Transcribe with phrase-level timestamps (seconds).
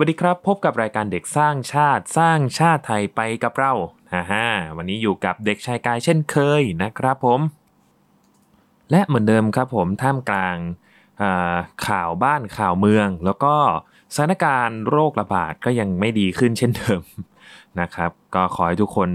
[0.00, 3.72] สวัสดีครับ พบกับรายการเด็กสร้างชาติสร้างชาติไทยไปกับเรา
[4.12, 4.46] ฮ่าฮ่า
[4.76, 7.40] วันนี้อยู่กับเด็กชายกายเช่นเคยนะครับผม
[8.90, 10.56] และเหมือนเดิมครับผมท่ามกลาง
[11.86, 13.54] ข่าวบ้านข่าวเมือง แล้วก็
[14.14, 17.02] สถานการณ์โรคระบาดก็ยังไม่ดีขึ้นเช่นเดิม
[17.80, 19.10] นะครับ ก็ขอให้ทุกคน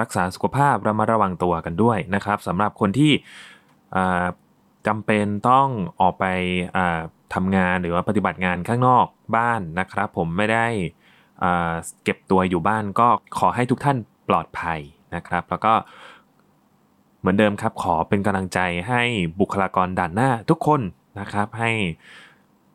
[0.00, 3.12] รักษาสุขภาพระมัดระวังตัวกันด้วยนะครับสำหรับคนที่
[4.86, 5.68] จำเป็นต้อง
[6.00, 6.24] ออกไป
[7.30, 9.06] อ่าทำงานหรือว่าปฏิบัติงานข้างนอก
[9.36, 10.66] บ้านนะครับ ผมไม่ได้
[12.04, 13.96] เก็บตัวอยู่บ้านก็ขอให้ทุกท่าน
[14.28, 14.80] ปลอดภัย
[15.14, 15.72] นะครับ แล้วก็
[17.20, 19.02] เหมือนเดิมครับขอเป็นกำลังใจให้
[19.40, 20.80] บุคลากรด่านหน้าทุกคน
[21.20, 21.70] นะครับ ให้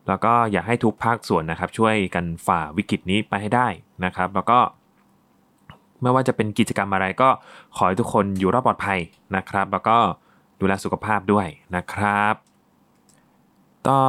[0.08, 3.68] แล้วก็อยากให้ทุกภาคส่วนนะครับ ช่วยกันฝ่าวิกฤตนี้ไปให้ได้
[4.06, 4.60] นะครับ แล้วก็
[6.02, 7.30] ไม่ว่าจะเป็นกิจกรรมอะไรก็
[7.76, 9.00] ขอให้ทุกคนอยู่รอดปลอดภัย
[9.36, 9.98] นะครับ แล้วก็
[10.60, 12.53] ดูแลสุขภาพด้วยนะครับ
[13.88, 14.00] ก็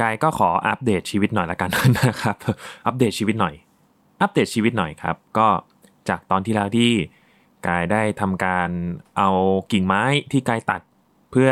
[0.00, 1.70] กายก็ขออัปเดตชีวิตหน่อยละกัน
[2.06, 2.36] นะครับ
[2.86, 3.54] อัปเดตชีวิตหน่อย
[4.22, 5.48] อัปเดตชีวิตหน่อยครับ ก็
[6.08, 6.90] จากตอนที่แล้วที่
[7.66, 8.68] กายได้ทำการ
[9.18, 9.28] เอา
[9.72, 10.80] กิ่งไม้ที่กายตัด
[11.30, 11.50] เพื่อ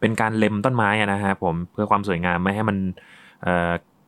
[0.00, 2.76] เป็นการเล็มต้นไม้นะฮะผมเพื่อความสวยงามไม่ให้มัน
[3.42, 3.46] เ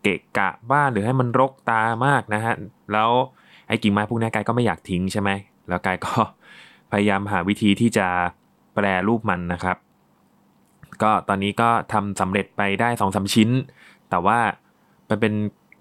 [0.02, 2.54] เกะกะบ้านหรือให้มันรกตามากนะฮะ
[2.92, 3.10] แล้ว
[3.68, 5.30] ไอ้กิ่งไม้พวกนี้กายก็ไม่อยากทิ้งใช่ไหม
[5.68, 6.12] แล้วกายก็
[6.92, 8.06] พยายามหาวิธีที่จะ
[8.74, 9.76] แปรรูปมันนะครับ
[11.02, 13.50] ก็ตอนนี้ก็ทำสำเร็จไปได้สองสาชิ้น
[14.10, 14.38] แต่ว่า
[15.08, 15.32] มันเป็น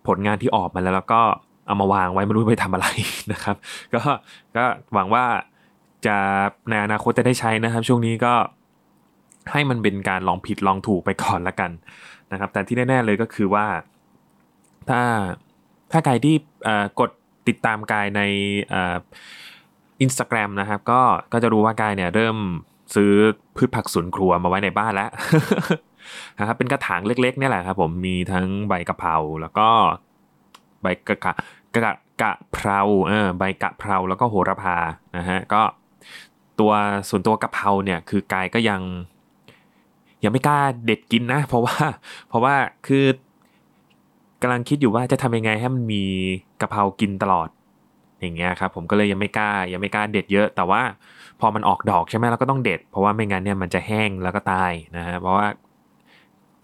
[0.07, 1.21] ผลงานที่ออกมาแล้วแล้วก็
[1.67, 2.87] เอามาวางไว้ไม่รู้ไปทำอะไร
[3.31, 3.55] นะครับ
[3.93, 4.01] ก็
[4.55, 5.25] ก็หวังว่า
[6.05, 6.17] จะ
[6.69, 8.33] ในอนาคตจะได้ใช้นะครับ ช่วงนี้ก็
[9.51, 11.71] ให้มันเป็นการลองผิดลองถูกไปก่อนละกัน
[12.31, 13.65] นะครับ แต่ที่แน่ ๆ เลยก็คือว่า
[14.89, 15.01] ถ้า
[15.91, 16.35] ถ้ากายที่
[16.99, 17.09] กด
[17.47, 18.21] ติดตามกายใน
[20.01, 21.01] อินสตาแกรมนะครับ ก็
[21.33, 22.37] ก็จะรู้ว่ากายเนี่ยเริ่ม
[22.95, 23.11] ซื้อ
[23.55, 25.09] พืชผักสวนครัวมาไว้ในบ้านแล้ว
[26.39, 29.69] นะครับเป็นกระถางเล็ก ๆ เนี่ยแหละครับผมมีทั้งใบกะเพราแล้วก็
[30.81, 31.33] ใบกะกะ
[31.75, 34.77] กะกะเพราเออใบกะเพราแล้วก็โหระพา
[35.17, 35.61] นะฮะก็
[36.59, 36.71] ตัว
[37.09, 38.81] ส่วนตัวกะเพราเนี่ยคือกายก็ยัง
[40.23, 41.75] ยังไม่กล้าเด็ดกินนะ เพราะว่า
[42.29, 42.55] เพราะว่า
[42.87, 43.05] คือ
[44.41, 46.03] กำลังคิดอยู่ว่าจะทำยังไงให้มันมี
[46.61, 47.49] กะเพรากินตลอด
[48.19, 50.81] อย่างเงี้ยครับ ผมก็เลยยังไม่กล้า ยังไม่กล้าเด็ดเยอะ แต่ว่า
[51.39, 55.47] พอมันออกดอกใช่ไหมเราก็ต้องเด็ด เพราะว่าไม่งั้นเนี่ยมันจะแห้งแล้วก็ตายนะฮะเพราะว่า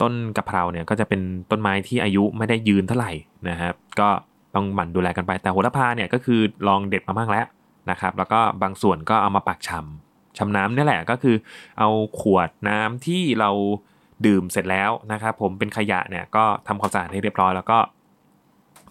[0.02, 1.22] ต้นกะเพราเนี่ยก็จะเป็น
[1.52, 3.12] ต้นไม้ที่อายุไม่ได้ยืนเท่าไหร่
[3.50, 4.09] นะครับก็
[4.56, 7.46] ต้องหมั่นดูแลกันไปแต่โหระพาเนี่ยก็คือลองเด็ดมาบ้างแล้ว
[7.90, 11.36] นะครับ แล้วก็บางส่วนก็เอามาปักชำชำน้ำนี่แหละก็คือ
[11.80, 13.50] เอาขวดน้ำที่เรา
[14.25, 17.80] ดื่มเสร็จแล้วนะครับผมเป็นขยะเนี่ยก็ทำความสะอาดให้เรียบร้อย แล้วก็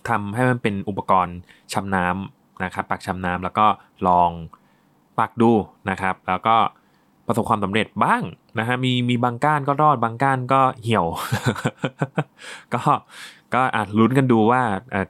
[0.09, 1.37] ทำให้มันเป็นอุปกรณ์
[1.73, 3.67] ชำน้ำนะครับ ปักชำน้ำแล้วก็
[4.09, 4.31] ลอง
[5.19, 5.53] ปักดู
[5.91, 6.57] นะครับ แล้วก็
[7.27, 8.23] ประสบความสำเร็จบ้าง
[8.59, 11.07] นะฮะมีมีบางก้านก็รอดบางก้านก็เหี่ยว
[12.75, 12.81] ก็
[13.55, 14.63] ก็อาจลุ้นกันดูว่า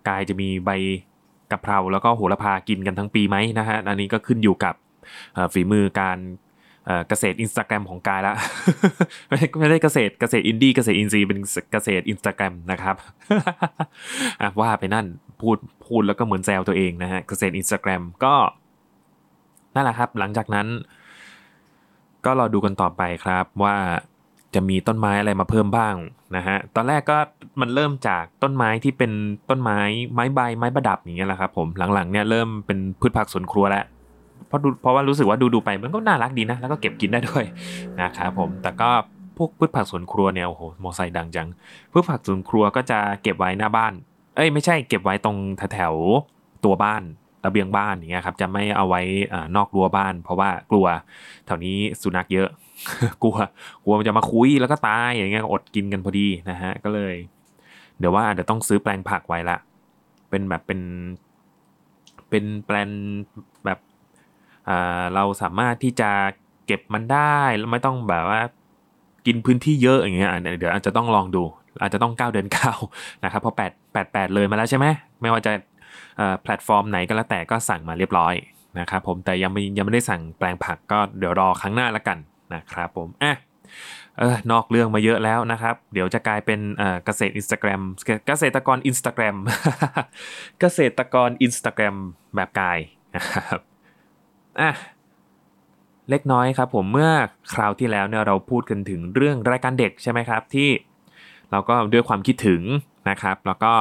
[0.09, 0.71] กายจะมีใบ
[1.51, 4.75] กะเพราแล้วก็โหระพากินกันทั้งปีไหมนะฮะอันนี้ก็ขึ้นอยู่กับ
[5.53, 6.19] ฝีมือการ
[7.09, 8.35] เกษตรอินสตาแกรมของกายละ
[9.29, 11.39] ไม่ได้ไม่ได้เกษตรเกษตรอินดี้เกษตรอินทรีย์เป็น
[11.73, 12.97] เกษตรอินสตาแกรมนะครับ
[14.41, 15.07] อะว่าไปนั่น
[15.41, 15.57] พูด
[15.87, 18.35] พูดแล้วก็เหมือนแซวตัวเองนะฮะเกษตรอินสตาแกรมก็
[19.75, 20.67] นั่นแหละครับ หลังจากนั้น
[22.25, 23.75] ก็รอดูกันต่อไปครับว่า
[24.55, 25.95] จะมีต้นไม้อะไรมาเพิ่มบ้าง
[26.37, 27.19] นะฮะ ตอนแรกก็
[27.61, 29.13] มันเริ่มจากต้นไม้ที่เป็น
[29.51, 29.79] ต้นไม้
[30.15, 33.85] ไม้ใบไม้ประดับอย่างเงี้ยแหละครับผมหลังๆเนี่ยเริ่มเป็นพืชผักสวนครัวแล้ว
[34.49, 37.45] เพราะดูเพราะว่ารู้สึกว่าดูดูไปมันก็น่ารักดีนะแล้วก็เก็บกินได้ด้วย
[38.03, 38.91] นะครับผมแต่ก็
[39.37, 41.49] พวกพืชผักสวนครัวเนี่ยโอ้โหมอไซค์ดังจัง
[41.93, 43.93] พืชผักสวนครัวก็จะเก็บไว้หน้าบ้าน
[44.37, 45.37] เอ้ยไม่ใช่เก็บไว้ตรง
[45.73, 47.03] แถวๆตัวบ้าน
[47.47, 49.03] ระเบียงบ้านอย่างเงี้ยครับจะไม่เอาไว้
[49.33, 50.87] อนอกรั้วบ้าน เพราะว่ากลัว
[51.47, 52.49] แถวนี้สุนัขเยอะ
[53.23, 53.37] กลัว
[53.85, 57.15] กลัวมันจะมาคุยแล้วก็ตายอย่างเงี้ยอดกินกันพอดีนะฮะก็เลย
[57.99, 59.57] เดี๋ยวว่าเดี๋ยวต้องซื้อแปลงผักไว้ละ
[60.31, 60.81] เป็นแบบเป็น
[62.29, 62.91] เป็นแปลน
[63.65, 63.79] แบบ
[65.15, 66.11] เราสามารถที่จะ
[66.67, 68.41] เก็บมันได้แล้วไม่ต้องแบบว่า
[69.27, 71.43] กินพื้นที่เยอะอย่างเงี้ยเดี๋ยวอาจจะต้องลองดู
[71.83, 72.79] อาจจะต้องก้าวเดินก้าว
[73.25, 74.87] นะครับเพราะแปดแปดแปดเลยมาแล้วใช่ไหม
[75.21, 75.53] ไม่ว่าจะ
[76.43, 78.35] แพลตฟอร์มไหนก็แล้วแต่ก็สั่งมาเรียบร้อย
[78.81, 82.19] นะครับผมแต่ยังไม่ยังไม่ได้สั่งแปลงผักก็เดี๋ยวรอครั้งหน้าละกัน
[82.55, 83.35] นะครับผมอะ
[84.19, 86.61] เออนอกเรื่องมาเยอะแล้วนะครับ เดี๋ยวจะกลายเป็น
[87.05, 87.81] เกษตรอินสตาแกรม
[88.27, 89.37] เกษตรกรอินสตาแกรม
[90.61, 91.97] เกษตรกรอินสตาแกรม
[92.35, 92.79] แบบกาย
[93.17, 93.59] นะครับ
[94.61, 94.71] อะ
[96.11, 97.11] เล็กน้อยครับผมเมื่อ
[97.55, 100.71] คราวที่แล้วเนี่ยเราพูดกันถึงเรื่องรายการเด็กใช่ไหมครับที่
[101.51, 102.63] เราก็ด้วยความคิดถึง
[103.11, 103.73] นะครับ แล้วก็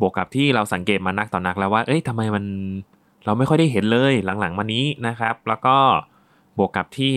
[0.00, 2.44] บวกกับที่เราสังเกตมานักต่อนักแล้วว่า เอ้ยทำไมมัน
[3.24, 5.76] เราไม่ค่อยได้เห็นเลยหลังๆมานี้นะครับ แล้วก็
[6.58, 7.14] บวกกับที่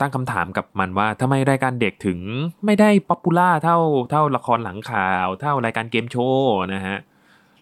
[0.00, 2.18] ตั้งคำถามกับมันว่าทำไมรายการเด็กถึง
[2.64, 3.78] ไม่ได้ popular เท่า
[4.10, 6.96] เท่าละครหลังข่าว เท่ารายการเกมโชว์นะฮะ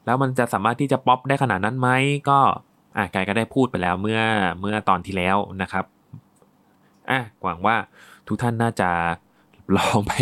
[0.05, 1.89] แล้วมันจะสามารถที่จะป๊อปได้ขนาดนั้นไหม
[2.29, 2.39] ก็
[2.97, 4.21] อะกายก็ได้พูดไปแล้วเมื่อ
[4.61, 5.85] เมื่อตอนที่แล้วนะครับ
[7.11, 7.77] อะหวังว่า
[8.29, 8.91] ทุกท่านน่าจะ
[9.79, 10.13] ลองไป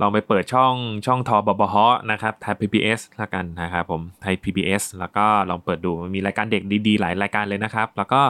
[0.00, 0.74] ลองไปเปิดช่อง
[1.06, 1.76] ช่องทอบบบฮ
[2.10, 8.20] นะครับไทย PBS ละกันนะครับผมไทย PBS แล้วก็ลองเปิดดูมีรายการเด็กดีๆ หลายรายการเลยนะครับ แล้วก็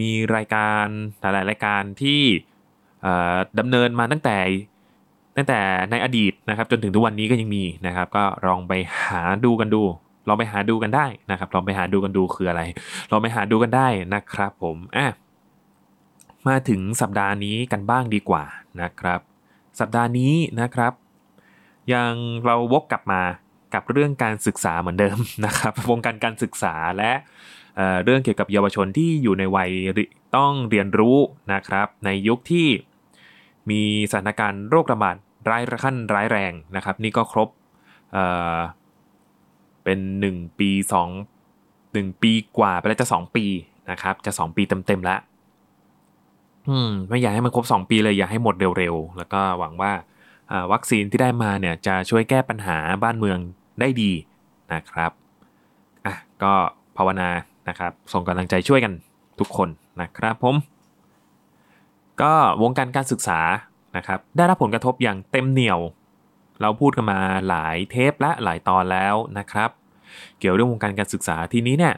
[0.00, 0.84] มีรายการ
[1.20, 2.20] หลายๆรายการที่
[3.58, 4.38] ดำเนินมาตั้งแต่
[5.36, 5.60] ตั้งแต่
[5.90, 8.72] ในอดีตนะครับจนถึงทุกวันนี้ก็ยังมีนะครับ ก็ลองไป
[9.04, 9.82] หาดูกันดู
[10.28, 12.62] ลองไปหาดูกันได้นะครับ ลองไปหาดูกันดูคืออะไร
[13.10, 15.06] ลองไปหาดูกันได้นะครับผมอะ
[16.48, 18.44] มาถึงสัปดาห์นี้กันบ้างดีกว่า
[18.82, 19.20] นะครับ
[19.80, 20.92] สัปดาห์นี้นะครับ
[21.92, 22.12] ยัง
[22.44, 23.22] เราวกกลับมา
[23.74, 27.12] กับเรื่องการศึกษาเหมือนเดิมนะครับ วงการการศึกษาและ
[28.04, 29.70] เรื่องเกี่ยวกับเยาวชนที่อยู่ในวัย
[30.36, 31.16] ต้องเรียนรู้
[31.52, 32.68] นะครับ ในยุคที่
[33.70, 35.16] มีสถานการณ์โรคระบาด
[35.48, 37.48] ร้ายขั้นร้ายแรงนะครับ นี่ก็ครบ
[38.12, 39.98] เเป็น
[40.30, 40.70] 1 ปี
[41.42, 43.44] 2 1 ปีกว่าไปแล้วจะ 2 ปี
[43.90, 45.20] นะครับ จะ 2 ปีเต็มๆแล้ว
[46.68, 49.92] อืมไม่อยากให้มันครบ 2 ปีเลยอยากให้หมดเร็วๆ แล้วก็หวังว่า
[50.72, 53.38] วัคซีนที่ได้มาเนี่ยจะช่วยแก้ปัญหาบ้านเมือง
[53.80, 54.12] ได้ดี
[54.72, 55.10] นะครับ
[56.06, 56.52] อะก็
[56.96, 57.28] ภาวนา
[57.68, 58.92] นะครับ ส่งกำลังใจช่วยกัน
[59.38, 59.68] ทุกคน
[60.00, 60.56] นะครับผม
[62.22, 62.32] ก็
[62.62, 63.40] วงการการศึกษา
[63.96, 65.80] นะครับได้รับผลกระทบอย่างเต็มเหนี่ยว
[66.60, 69.70] เราพูดกันมาหลายเทปและหลายตอนแล้วนะครับ
[70.38, 71.94] เกี่ยวเรื่องวงการการศึกษาทีนี้เนี่ย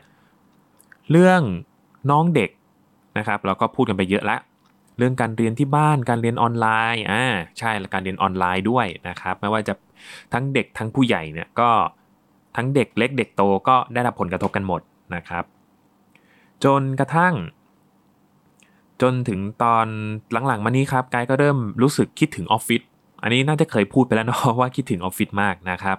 [1.11, 1.41] เรื่อง
[2.11, 2.50] น้องเด็ก
[3.19, 4.41] นะครับ เราก็พูดกันไปเยอะแล้ว
[4.99, 7.25] เรื่องการเรียนที่บ้านการเรียนออนไลน์อ่า
[7.59, 9.75] ใช่และการเรียนออนไลน์ด้วยนะครับ ไม่ว่าจะ
[10.33, 11.71] ทั้งเด็กทั้งผู้ใหญ่เนี่ยก็
[12.56, 14.81] ทั้งเด็กเล็กเด็กโตก็ได้รับผลกระทบกันหมด
[15.15, 15.45] นะครับ
[16.65, 17.35] จนกระทั่ง
[19.03, 19.87] จนถึงตอน
[20.47, 22.83] หลังๆมานี้ครับกายก็เริ่มรู้สึกคิดถึงออฟฟิศ
[23.23, 25.99] อันนี้น่าจะเคยพูดไปแล้วเนาะว่าคิดถึงออฟฟิศมากนะครับ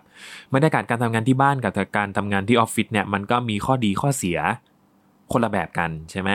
[0.53, 4.37] บรรยากาศการทำงานที่บ้านกับการทำงานที่ออฟฟิศเนี่ยมันก็มีข้อดีข้อเสีย
[5.31, 6.31] คนละแบบกันใช่ไหม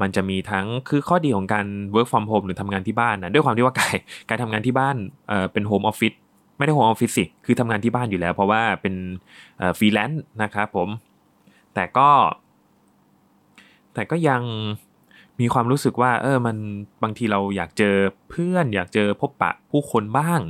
[0.00, 3.96] มันจะมีทั้งคือข้อดีของการ work from home หรือทำงานที่บ้านนะด้วยความที่ว่ากาย
[4.28, 4.96] การทำงานที่บ้าน
[5.28, 6.16] เอ่อเป็น home office
[6.58, 8.94] ไม่ได้ home office สิคือทำงานที่บ้านอยู่แล้ว เพราะว่าเป็น
[9.78, 10.88] ฟรีแลนซ์นะครับผม
[11.74, 12.10] แต่ก็
[13.94, 14.42] แต่ก็ยัง
[15.40, 16.56] มีความรู้สึกว่า เออมัน
[17.02, 17.96] บางทีเราอยากเจอ
[18.30, 20.40] เพื่อน อยากเจอพบปะผู้คนบ้าง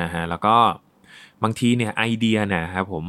[0.00, 0.56] นะฮะแล้วก็
[1.42, 3.04] บางทีเนี่ยไอเดียเนี่ยครับผม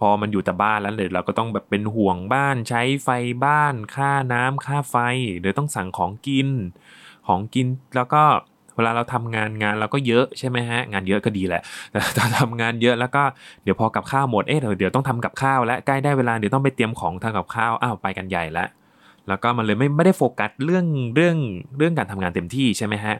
[0.00, 3.08] พอมันอยู่แต่บ้านแล้วเลยเราก็ต้องแบบเป็นห่วงบ้านใช้ไฟ
[3.44, 4.96] บ้าน ค่าน้ำค่าไฟ
[5.40, 6.48] เดี๋ยวต้องสั่งของกิน
[7.26, 7.66] ของกิน
[7.96, 8.22] แล้วก็
[8.76, 11.62] เวลาเราทำงานงานเราก็เยอะใช่ไหมฮะงานเยอะก็ดีแหละ
[12.14, 13.22] แต่ทำงานเยอะแล้วก็
[13.62, 18.68] เดี๋ยวพอกับข้าวหมดเอ๊ะเดี๋ยวต้องทำกับข้าวแล้วใกล้ได้เวลาเดี๋ยวต้องไปเตรียมของทำกับข้าวอ้าวไปกันใหญ่ล้ว
[19.28, 21.36] แล้วก็มันเลยไม่ไม่ได้โฟกัสเรื่องเรื่อง
[21.78, 23.14] เรื่องการทำงานเต็มที่ใช่ไหมฮะ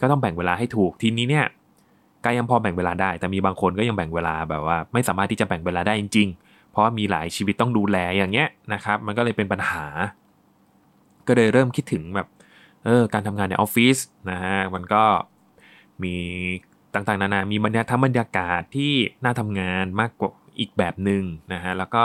[0.00, 1.46] ก็ต้องแบ่งเวลาให้ถูกทีนี้เนี่ย
[2.24, 9.84] ก็ยังพอแบ่งเวลาได้ แต่มีบางคนก็ยังแบ่งเวลาแบบว่า ไม่สามารถที่จะแบ่งเวลาได้จริง ๆ เพราะมีหลายชีวิตต้องดูแลอย่างเงี้ยนะครับ มันก็เลยเป็นปัญหา
[11.26, 12.28] ก็เลยเริ่มคิดถึงแบบ
[12.84, 13.96] เออการทำงานในออฟฟิศ
[14.30, 15.04] นะฮะมันก็
[16.02, 16.14] มี
[16.94, 18.92] ต่างๆนานา มีบรรยากาศบรรยากาศที่
[19.24, 22.04] น่าทำงานมากกว่าอีกแบบหนึ่งนะฮะแล้วก็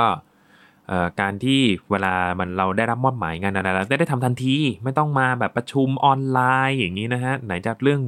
[1.22, 8.02] การที่เวลามันเราได้รับมอบหมายงานอะไรแล้วได้ได้ทำทันทีไม่ต้องมาแบบประชุมออนไลน์อย่างนี้นะฮะไหนจะเรื่อง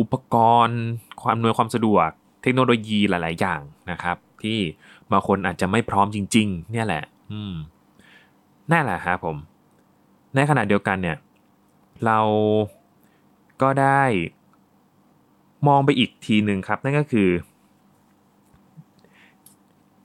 [0.00, 0.34] อุปก
[0.66, 0.80] รณ์
[1.22, 2.08] ความนวยความสะดวก
[2.42, 4.58] เทคโนโลยีหลาย ๆ อย่างนะครับ ที่
[5.12, 7.02] บางคนอาจจะไม่พร้อมจริง ๆ เนี่ยแหละ
[7.32, 7.54] อืม
[8.72, 9.36] นั่นแหละครับผม
[10.34, 11.16] ในขณะเดียวกันเนี่ย
[12.06, 12.18] เรา
[13.62, 14.02] ก็ได้
[15.68, 17.28] มองไปอีกทีหนึ่งครับ นั่นก็คือ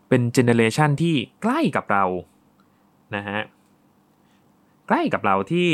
[0.10, 2.04] เป็นเจเนเรชันที่ใกล้กับเรา
[3.16, 3.40] นะฮะ
[4.88, 5.70] ใกล้กับเราที่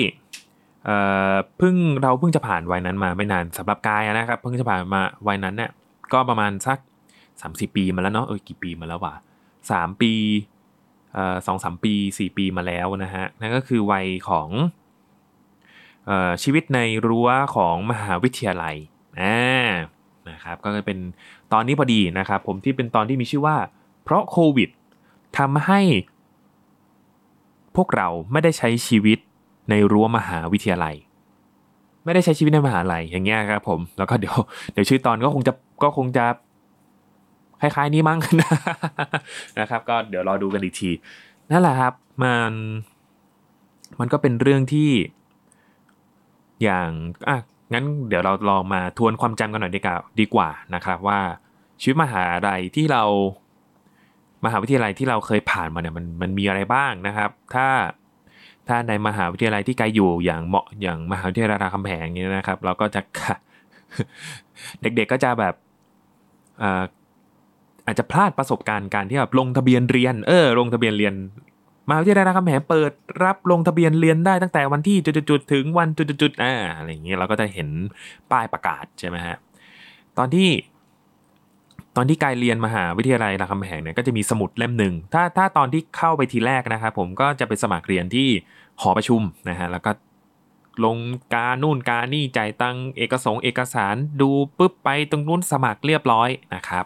[0.85, 0.97] เอ่
[1.31, 5.71] อเพิ่งเราเพิ่งจะผ่านวัยนั้นมาไม่นานสำหรับกายนะครับ เพิ่งจะผ่านมาวัยนั้นเนี่ย
[6.13, 6.77] ก็ประมาณสัก
[7.27, 9.15] 30 ปีมาแล้วเนาะเออกี่ปีมาแล้ววะ
[9.71, 10.13] สามปี
[11.13, 14.49] เอ่อสองสามปีสี่ปีมาแล้วนะฮะนั่นก็คือวัยของ
[16.05, 18.75] เอ่อชีวิตในรั้วของมหาวิทยาลัย
[19.21, 19.69] อ่า
[20.29, 20.99] นะครับก็เป็น
[21.53, 23.57] ตอนนี้พอดีนะครับผมที่เป็นตอนที่มีชื่อว่า
[24.05, 24.69] เพราะโควิด
[25.37, 25.81] ทำให้
[27.75, 29.17] พวกเราไม่ได้ใช้ชีวิต
[29.69, 30.95] ในรั้วมหาวิทยาลัย
[32.05, 34.35] ไม่ได้ใช้ชีวิตในมหาลัยอย่างเงี้ยครับผมแล้วก็เดี๋ยว
[34.73, 36.25] เดี๋ยวชื่อตอนก็คงจะก็คงจะ
[37.61, 38.19] คล้ายๆนี้มั้ง
[39.59, 40.91] นะครับ ก็เดี๋ยวรอดูกันอีกที
[41.51, 41.93] นั่นแหละครับ
[42.23, 42.53] มัน
[43.99, 44.91] มันก็เป็นเรื่องที่
[46.63, 46.89] อย่าง
[47.29, 47.37] อะ
[47.73, 51.19] งั้นเดี๋ยวเราลองมาทวนความจำกันหน่อยดีกว่าดีกว่านะครับ ว่า
[51.81, 53.03] ชีวิตมหาลัยที่เรา
[54.45, 57.67] มหาวิทยาลัยที่เราเคยผ่านมาเนี่ยมันมันมีอะไรบ้างนะครับ ถ้า
[58.67, 63.01] ถ้าในมหาวิทยาลัยที่ไกลอยู่อย่างเหมาะอย่างมหาวิทยาลัยรามคำแหงนี้นะครับ เราก็จะ
[64.81, 65.53] เด็กๆก็จะแบบ
[67.85, 71.13] อาจจะพลาดประสบการณ์การที่แบบลงทะเบียนเรียนเออลงทะเบียนเรียน
[71.89, 72.91] มหาวิทยาลัยรามคำแหงเปิด
[73.23, 74.97] รับลงทะเบียนเรียนได้ตั้งแต่วันที่
[75.29, 77.69] จุดๆถึงวันจุดๆอ่าอะไรอย่างเงี้ยเราก็จะเห็น
[78.31, 79.37] ป้ายประกาศใช่ไหมฮะ
[80.17, 80.49] ตอนที่
[81.95, 88.27] ตอนที่กายเรียนมหาวิทยาลัยรามคำแหงเนี่ยก็จะมีสมุดเล่มหนึ่งถ้าถ้าตอนที่เข้าไปทีแรกนะครับผมก็จะไปสมัครเรียนที่
[88.81, 89.91] หอประชุมนะฮะแล้วก็
[90.85, 90.97] ลง
[91.33, 96.85] การนู่นการนี่จ่ายตังเอกสงเอกสารดูปุ๊บไปตรงนู้นสมัครเรียบร้อยนะครับ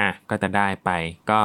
[0.00, 0.90] อะก็จะได้ไป
[1.30, 1.40] ก็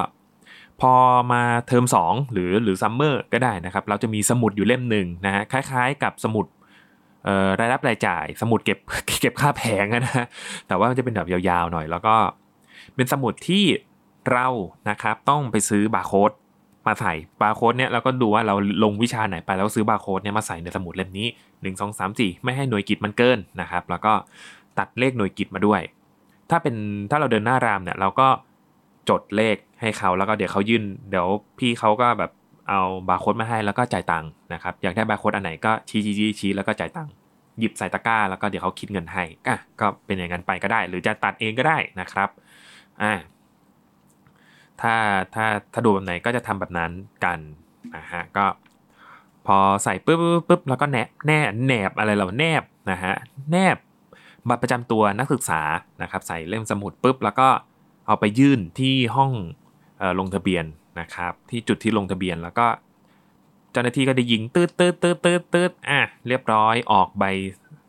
[0.82, 0.94] พอ
[1.32, 6.46] มาเทอม2 หรือหรือ summer ก็ได้นะครับ เราจะมีสมุดอยู่เล่มหนึ่งนะฮะคล้ายๆกับสมุด
[7.60, 8.78] รายรับรายจ่าย สมุดเก็บ
[9.22, 10.25] เก็บค่าแผงนะฮะ
[10.68, 12.16] แต่ว่ามันจะเป็นแบบยาวๆหน่อย แล้วก็
[12.95, 13.63] เป็นสมุดที่
[14.31, 14.47] เรา
[14.89, 16.31] นะครับต้องไปซื้อบาร์โค้ด
[16.88, 24.13] มาใส่บาร์โค้ดเนี่ยเราก็ดูว่าเราลงวิชาไหนไปแล้วซื้อบาร์โค้ดเนี่ยมาใส่ในสมุดเล่มนี้ 1 2 3 4 ไม่ให้หน่วยกิตมันเกินนะครับ แล้วก็
[24.77, 25.81] ตัดเลขหน่วยกิตมาด้วย
[26.50, 26.75] ถ้าเป็น
[27.09, 28.27] ถ้าเราเดินหน้ารามเนี่ยเราก็
[29.09, 31.27] จดเลขให้เขาแล้วก็เดี๋ยวเขายื่นเดี๋ยว
[31.59, 32.31] พี่เขาก็แบบ
[32.69, 37.13] เอาบาร์โค้ดมาให้แล้วก็จ่ายตังค์นะครับอยากได้บาร์โค้ดอันไหนก็ชี้ชี้ชี้ชี้แล้วก็จ่ายตังค์
[37.59, 42.29] หยิบใส่ตะกร้าแล้วก็เดี๋ยวเขาคิดเงินให้อะก็เป็นอย่างนั้นไปก็ได้ หรือจะตัดเองก็ได้นะครับ
[43.01, 43.13] อ่า
[44.81, 44.95] ถ้า
[45.35, 46.91] ถ้าถ้าดูแบบไหนก็จะทำแบบนั้น
[47.25, 47.39] กัน
[47.95, 48.45] นะฮะก็
[49.47, 53.13] พอใส่ปุ๊บปุ๊บแล้วก็แนบแนบแนบอะไรเราแนบนะฮะ
[53.51, 53.77] แนบ
[54.47, 55.62] บัตรประจำตัวนักศึกษา
[56.01, 57.47] นะครับ ใส่เล่มสมุดปุ๊บแล้วก็
[58.07, 59.31] เอาไปยื่นที่ห้อง
[60.19, 60.65] ลงทะเบียน
[61.00, 62.67] นะครับ ที่จุดที่ลงทะเบียนแล้วก็
[63.71, 67.23] เจ้าหน้าที่ก็ได้ยิงตืดตืดตืดตืดตืดอะเรียบร้อยออกใบ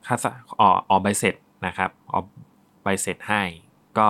[0.07, 0.17] ค่า
[0.61, 1.35] ออกออกใบเสร็จ
[1.67, 2.25] นะครับ ออก
[2.83, 3.43] ใบเสร็จให้
[3.99, 4.09] ก็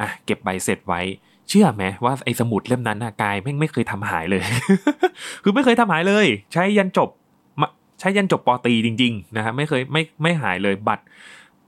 [0.00, 1.00] อะเก็บใบเสร็จไว้
[1.48, 4.42] เชื่อไหมว่าไอ้สมุดเล่มนั้นนะกายแม่งไม่เคยทำหายเลย
[5.42, 7.08] คือไม่เคยทำหายเลย ใช้ยันจบ
[8.00, 11.04] ใช้ยันจบปอตีจริงๆนะฮะไม่เคยไม่ไม่หายเลยบัตร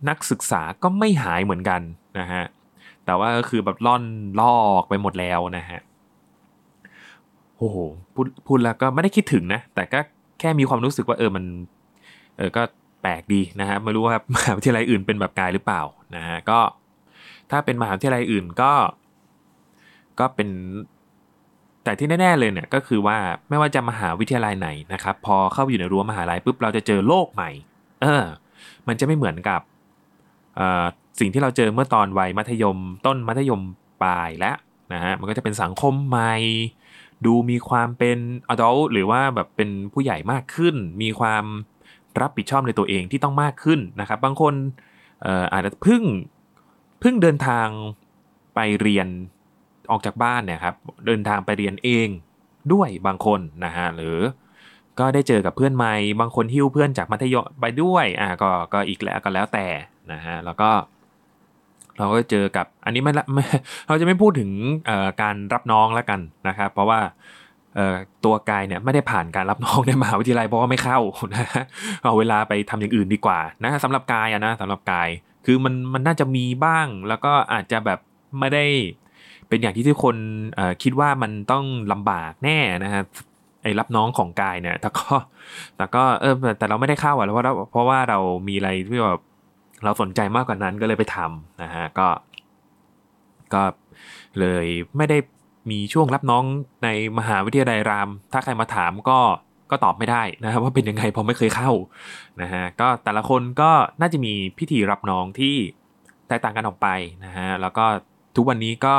[0.08, 1.80] นักศึกษาก็ไม่หายเหมือนกัน
[2.18, 2.44] นะฮะ
[3.04, 4.02] แต่ว่าก็คือแบบล่อน
[4.40, 5.80] ลอกไปหมดแล้วนะฮะ
[7.58, 7.76] โอ้โห
[8.14, 10.00] พูดพูดแล้วก็ไม่ได้คิดถึงนะ แต่ก็
[10.40, 11.44] แค่มีความรู้สึกว่าเออมัน
[12.36, 12.62] เออก็
[13.02, 15.82] แปลกดีนะฮะไม่รู้ว่ามหาวิทยาลัยอื่นเป็นแบบกายหรือเปล่า
[16.16, 16.58] นะฮะก็
[17.52, 18.72] ถ้าเป็นมหาวิทยาลัยอื่นก็
[20.18, 20.48] ก็เป็น
[21.84, 23.16] แต่ที่แน่ ๆ เลยเนี่ยก็คือว่า
[23.48, 27.50] ไม่ว่าจะมหาวิทยาลัยไหนนะครับ พอเข้าอยู่ในรั้วมหาลัยปุ๊บเราจะเจอโลกใหม่
[28.02, 28.24] เออ
[28.88, 29.60] มันจะไม่เหมือนกับ
[31.20, 33.60] สิ่งที่เราเจอเมื่อตอนวัยมัธยม ต้นมัธยม
[34.02, 34.56] ปลายแล้ว
[34.92, 36.34] นะฮะมันก็จะเป็นสังคมใหม่
[37.26, 38.18] ดูมีความเป็น
[38.52, 41.44] adult หรือว่าแบบเป็นผู้ใหญ่มากขึ้น มีความ
[42.20, 44.54] รับผิดชอบในตัวเองที่ต้องมากขึ้นนะครับ บางคน
[45.52, 46.02] อาจจะพิ่ง
[47.02, 47.68] เพิ่งเดินทาง
[48.54, 49.08] ไปเรียน
[49.90, 50.74] ออกจากบ้านเนี่ยครับ
[51.06, 52.08] เดินทางไปเรียนเอง
[52.72, 54.18] ด้วยบางคนนะฮะหรือ
[54.98, 59.66] ก็ได้เจอกับเพื่อนใหม่บางคนหิ้วเพื่อนจากมัธยมไปด้วยอ่าก็ก็อีกแล้วก็แล้วแต่
[60.12, 60.70] นะฮะแล้วก็
[61.98, 63.44] เราก็เจอกับอันนี้ไม่ไม่
[63.88, 64.50] เราจะไม่พูดถึง
[65.22, 67.00] การรับน้องแล้วกันนะครับ เพราะว่า
[68.24, 70.98] ตัวกายเนี่ยไม่ได้ผ่านการรับน้องในมหาวิทยาลัยเพราะว่าไม่เข้า
[71.34, 71.44] นะ
[72.02, 75.08] เอาเวลาไปทำอย่างอื่นดีกว่านะสำหรับกายอะนะสำหรับกาย
[75.46, 77.98] คือมันมันน่าจะมีบ้าง แล้วก็อาจจะแบบ
[78.38, 78.64] ไม่ได้
[79.48, 80.16] เป็นอย่างที่ทุกคน
[80.82, 83.02] คิดว่ามันต้องลำบากแน่นะฮะ
[83.62, 85.06] ไอ้รับน้องของกายเนี่ยแต่ก็
[85.76, 88.18] แต่ก็เออแต่เราไม่ได้เข้าอะเพราะว่าเพราะว่าเรา
[88.48, 89.20] มีอะไรที่แบบ
[89.84, 92.08] เราสนใจมากกว่านั้นก็เลยไปทำนะฮะก็
[93.54, 93.62] ก็
[94.40, 95.18] เลยไม่ได้
[95.70, 96.44] มีช่วงรับน้อง
[96.84, 99.18] ในมหาวิทยาลัยราม ถ้าใครมาถามก็
[99.72, 101.70] ก็ตอบไม่ได้นะครับว่าเป็นยังไงเพราะไม่เคยเข้า
[102.42, 105.56] นะฮะก็แต่ละคนก็น่าจะมีพิธีรับน้องที่
[106.28, 106.88] แตกต่างกันออกไป
[107.24, 107.84] นะฮะแล้วก็
[108.36, 108.96] ทุกวันนี้ก็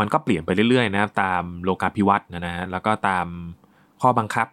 [0.00, 3.26] มันก็เปลี่ยนไปเรื่อยๆนะตามโลกาภิวัตน์นะฮะแล้วก็ตาม
[4.02, 4.48] ข้อบังคับ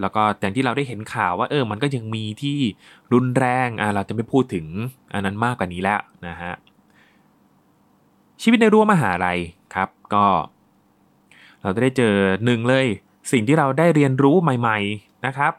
[0.00, 2.58] แล้วก็อย่างที่เราได้เห็นข่าวว่าเออมันก็ยังมีที่
[3.12, 4.66] รุนแรงอ่าเราจะไม่พูดถึง
[5.12, 6.52] อันนั้นมากกว่านี้แล้วนะฮะ
[8.42, 9.38] ชีวิตในรั้วมหาลัย
[9.74, 10.24] ครับ ก็
[11.62, 12.86] เราจะได้เจอหนึ่งเลย
[13.30, 15.52] สิ่งที่เราได้เรียนรู้ใหม่ ๆนะครับ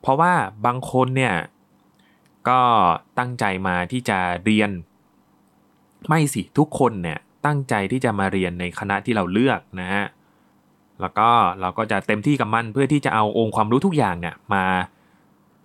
[0.00, 0.32] เพราะว่า
[0.66, 1.34] บางคนเนี่ย
[2.48, 2.60] ก็
[3.18, 4.70] ตั้งใจมาที่จะเรียน
[6.08, 10.04] ไม่สิทุกคนเนี่ยตั้งใจที่จะมาเรียนในคณะที่เราเลือกนะฮะ
[11.00, 11.28] แล้วก็
[11.60, 14.64] เราก็จะเต็มที่กับมันเพื่อที่จะเอาองค์ความรู้ทุกอย่างเนี่ยมา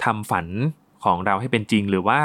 [0.04, 0.48] ทำฝัน
[1.06, 2.20] ของเราให้เป็นจริงหรือว่า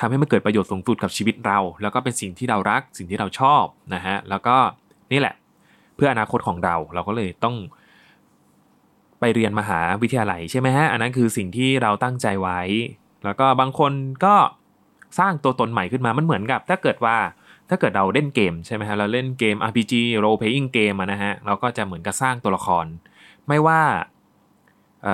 [0.00, 4.56] ทำให้มันเกิดประโยชน์สูงสุดกับชีวิตเรา แล้วก็เป็นสิ่งที่เรารักสิ่งที่เราชอบนะฮะแล้วก็
[5.12, 5.34] นี่แหละ
[5.96, 7.56] เพื่ออนาคตของเราเราก็เลยต้อง
[9.20, 12.60] ไปเรียนมหาวิทยาลัยใช่ไหมฮะ อันนั้นคือสิ่งที่เราตั้งใจไว้
[13.24, 13.92] แล้วก็บางคน
[14.24, 14.34] ก็
[15.18, 17.16] สร้างตัวตนใหม่ขึ้นมา มันเหมือนกับ ถ้าเกิดว่า
[17.70, 19.92] ถ้าเกิดเราเล่นเกมใช่ไหมฮะ เราเล่นเกม RPG
[20.24, 22.86] role playing game นะฮะ เราก็จะเหมือนกับสร้างตัวละคร
[23.48, 23.80] ไม่ว่า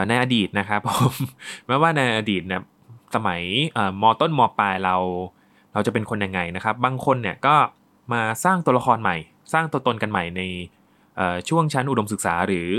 [0.08, 1.14] ในอดีตนะครับผม
[1.66, 2.60] แม้ว่าในอดีตเนี่ย
[3.14, 3.42] สมัย
[4.02, 4.96] มต้นมปลายเรา
[5.72, 7.54] เราจะเป็นคนยังไงนะครับ บางคนเนี่ยก็
[8.12, 9.16] มาสร้างตัวละครใหม่
[9.52, 10.42] สร้างตัวตนกันใหม่ใน
[11.48, 12.70] ช่วงชั้นอุดมศึกษาหรือ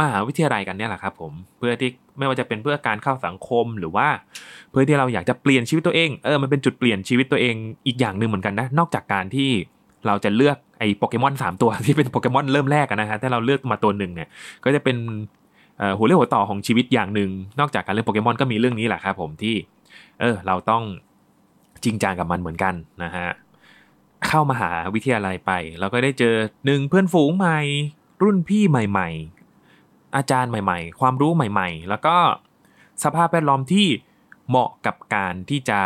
[0.00, 4.08] มหาวิทยาลัยกันเนี่ยแหละครับผมเพื่อที่ไม่ว่าจะเป็นเพื่อการเข้าสังคมหรือว่า
[4.70, 7.54] เพื่อที่เราอยากจะเปลี่ยนชีวิตตัวเองเออมันเป็นจุดเปลี่ยนชีวิตตัวเอง
[7.86, 9.50] อีกอย่างหนึ่งเหมือนกันนะนอกจากการที่
[10.06, 14.28] เราจะเลือกไอ้โปเกมอนสามตัวที่เป็นโปเกมอนเริ่มแรกนะฮะถ้าเราเลือกมาตัวหนึ่งเนี่ย
[14.64, 14.96] ก็จะเป็น
[15.98, 19.54] หัวเรื่องหัวต่อของชีวิตอย่างหนึ่งนอกจากการเล่นโปเกมอนก็มีเรื่องนี้แหละครับผมที่
[20.20, 20.82] เออเราต้อง
[21.84, 23.28] จริงจังกับมันเหมือนกันนะฮะ
[24.28, 26.34] เข้ามาหาวิทยาลัยไปเราก็ได้เจอ
[26.66, 27.58] หนึ่งเพื่อนฝูงใหม่
[28.22, 29.08] รุ่นพี่ใหม่
[29.64, 32.16] ๆ อาจารย์ใหม่ ๆ ความรู้ใหม่ ๆ แล้วก็
[33.04, 33.86] สภาพแวดล้อมที่
[34.48, 35.80] เหมาะกับการที่จะ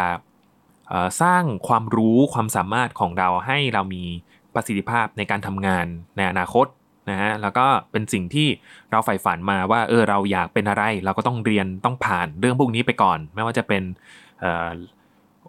[1.23, 4.05] สร้างความรู้ความสามารถของเราให้เรามี
[4.55, 6.66] ประสิทธิภาพในการทำงานในอนาคต
[7.11, 8.49] นะฮะแล้วก็เป็นสิ่งที่
[8.90, 13.83] เราใฝ่ฝันมาว่าเออเราอยากเป็นอะไร เราก็ต้องเรียนต้องผ่านเรื่องพวกนี้ไปก่อน ไม่ว่าจะเป็น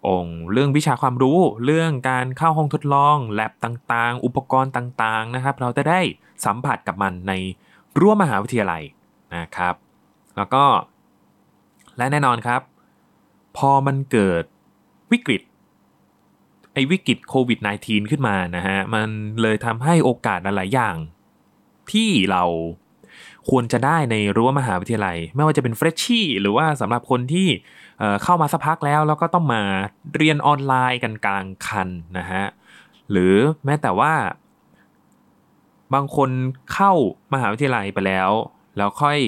[0.06, 6.00] องค์ เรื่องวิชาความรู้ เรื่องการเข้าห้องทดลอง แลบต่างๆ อุปกรณ์ต่างๆนะครับ เราจะได้
[6.44, 7.32] สัมผัสกับมันใน
[7.98, 8.82] รั้วมหาวิทยาลัย
[9.36, 9.74] นะครับ
[10.36, 10.64] แล้วก็
[11.96, 12.60] และแน่นอนครับ
[13.56, 14.44] พอมันเกิด
[15.12, 15.42] วิกฤต
[16.72, 19.08] ไอ้วิกฤตโควิด -19 ขึ้นมานะฮะ มัน
[19.42, 20.96] เลยทำให้โอกาสหลายอย่าง
[21.92, 22.44] ที่เรา
[23.50, 27.48] ควรจะได้ในรั้วมหาวิทยาลัย ไม่ว่าจะเป็นเฟรชชี่หรือว่าสำหรับคนที่
[28.22, 29.62] เข้ามาสักพักแล้วแล้วก็ต้องมา
[30.16, 31.88] เรียนออนไลน์กันกลางคัน
[32.18, 32.44] นะฮะ
[33.10, 34.12] หรือแม้แต่ว่า
[35.94, 36.30] บางคน
[36.72, 36.92] เข้า
[37.32, 38.30] มหาวิทยาลัยไปแล้ว
[38.76, 39.18] แล้วค่อย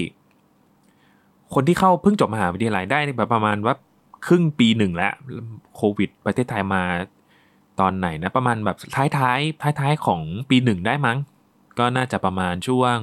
[1.54, 3.74] คนที่เข้าเพิ่งจบมหาวิทยาลัยได้แบบประมาณว่า
[4.26, 5.12] ครึ่งปีหนึ่งแล้ว
[5.76, 6.84] โควิด ประเทศไทยมา
[7.80, 11.18] ตอนไหนนะประมาณแบบท้ายท้ายท้ายท้ายของปีหนึ่งได้มั้ง
[11.78, 12.98] ก็น่าจะประมาณช่วง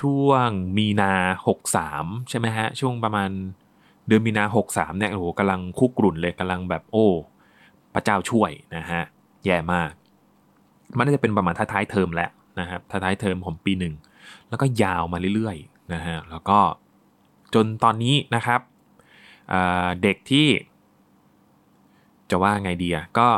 [0.00, 1.14] ช่วงมีนา
[1.46, 3.30] หกสามใช่ไหมฮะ ช่วงประมาณ
[4.08, 7.06] เดือนมีนาหกสามเนี่ยโอ้โหกำลังคุกกรุ่นเลยกำลังแบบโอ้
[7.94, 9.02] พระเจ้าช่วยนะฮะ
[9.44, 9.90] แย่มาก
[10.96, 13.94] มันน่าจะเป็นประมาณท้ายๆเทอมแล้วนะครับท้ายๆเทอมของปีหนึ่ง
[14.48, 16.58] แล้วก็ยาวมาเรื่อยๆนะฮะแล้วก็
[17.54, 18.60] จนตอนนี้นะครับ
[20.02, 20.46] เด็กที่
[22.30, 23.28] จะว่าไงดีอะก็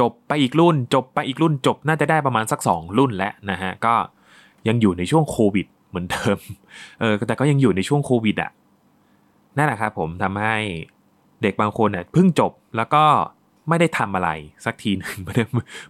[0.00, 3.94] จบไปอีกรุ่น จบไปอีกรุ่นจบน่าจะได้ประมาณสัก 2 รุ่นแล้วนะฮะก็
[4.68, 6.38] ยังอยู่ในช่วงโควิดเหมือนเดิม
[7.00, 8.50] เออแต่ก็ยังอยู่ในช่วงโควิดอะ
[9.56, 10.56] นั่นแหละครับผมทำให้
[11.42, 13.04] เด็กบางคนเนี่ยเพิ่งจบแล้วก็
[13.68, 14.30] ไม่ได้ทำอะไร
[14.64, 15.24] สักทีหนึ่งเ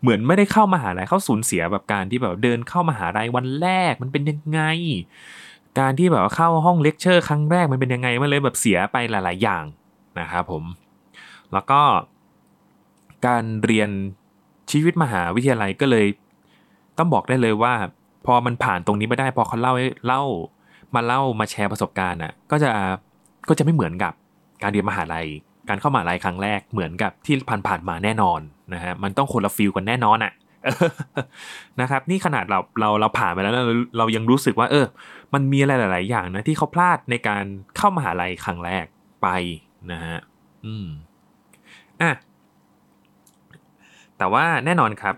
[0.04, 4.60] หมือนไม่ได้เข้ามาหาลัยเขาสูญเสียแบบการที่แบบเดินเข้ามาหาลัยวันแรกมันเป็นยังไง
[5.78, 9.64] การที่แบบว่าเข้าห้องเลคเชอร์ครั้งแรกมันเป็นยังไงมันเลยแบบเสียไปหลาย ๆ อย่าง
[10.20, 10.64] นะครับผม
[11.52, 11.80] แล้วก็
[13.26, 13.90] การเรียน
[14.70, 16.06] ชีวิตมหาวิทยาลัยก็เลย
[16.98, 17.74] ต้องบอกได้เลยว่า
[18.26, 19.74] พอมันผ่านตรงนี้ไปได้พอเขาเล่า
[20.06, 20.22] เล่า
[20.94, 22.70] มาเล่ามาแชร์ประสบการณ์อะ ก็จะ
[23.48, 24.12] ก็จะไม่เหมือนกับ
[24.62, 25.26] การเรียนมหาลัย
[25.68, 27.34] การเข้ามหาลัยครั้งแรกเหมือนกับที่
[27.68, 28.40] ผ่านๆมาแน่นอน
[28.74, 30.32] นะฮะมันต้องคนละฟิลกันแน่นอนอะ่ะ
[31.80, 33.64] นะครับนี่ขนาดเราเราเราผ่านไปแล้วเรา
[33.98, 34.86] เรายังรู้สึกว่า เออ
[35.34, 37.44] มันมีอะไรหลาย ๆ อย่างนะที่เขาพลาดในการ
[37.76, 38.84] เข้ามหาลัยครั้งแรก
[39.22, 39.28] ไป
[39.92, 40.18] นะฮะ
[40.66, 40.86] อืม
[42.02, 42.12] อะ
[44.18, 45.14] แต่ว่าแน่นอนครับ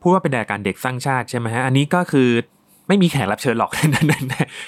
[0.00, 2.30] พูดว่าเป็นรายการเด็กสร้างชาติใช่ไหมฮะอันนี้ก็คือ
[2.90, 3.70] ไม่มีแขกรับเชิญหรอก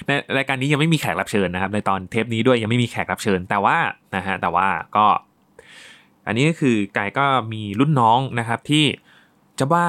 [0.07, 3.77] ในรายการนี้ยังไม่มีแขกรับเชิญนะครับ ในตอนเทปนี้ด้วยยังไม่มีแขกรับเชิญ แต่ว่า
[4.17, 5.07] นะฮะแต่ว่าก็
[6.27, 8.85] อันนี้ก็คือกายก็มีรุ่นน้องนะครับที่
[9.59, 9.87] จะว่า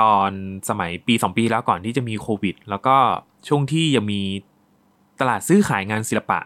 [0.00, 0.30] ตอน
[0.68, 2.96] สมัยปี 2 ปีแล้วก่อนที่จะมีโควิด แล้วก็
[3.48, 4.20] ช่วงที่ยังมี
[5.20, 6.40] ตลาดซื้อขายงานศิลปะ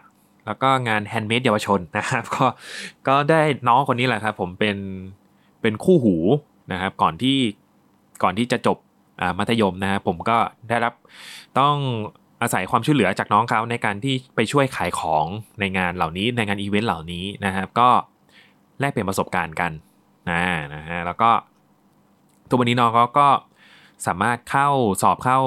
[0.45, 2.45] แล้วก็งาน handmade เยาวชนนะครับ ก็
[3.07, 4.77] ก็ได้น้องคนนี้แหละครับ ผมเป็น
[5.61, 6.15] เป็นคู่หู
[6.71, 7.37] นะครับ ก่อนที่
[8.23, 8.77] ก่อนที่จะจบ
[9.37, 10.37] มัธยมนะผมก็
[10.69, 10.93] ได้รับ
[11.59, 11.75] ต้อง
[12.41, 15.25] อาศัยความช่วยเหลือจากน้องเขาในการที่ไปช่วยขายของ
[15.59, 17.89] ในงานเหล่านี้ในงานอีเวนต์เหล่านี้นะครับก็
[18.79, 19.71] แลกเปลี่ยนประสบการณ์กัน
[20.29, 20.41] นะ
[20.75, 21.29] นะฮะแล้วก็
[22.49, 23.27] ตัววันนี้น้องเขาก็
[24.07, 24.69] สามารถเข้า
[25.01, 25.39] สอบเข้า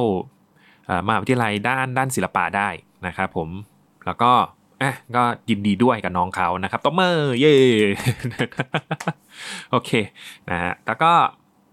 [1.07, 2.69] มหาวิทยาลัยด้านด้านศิลปะได้
[3.07, 3.49] นะครับผม
[4.07, 4.33] แล้วก็
[4.83, 7.55] อะก็ยินดีด้วยกับน้องเขานะครับตบมือเย่
[9.71, 9.91] โอเค
[10.51, 11.13] นะฮะแล้วก็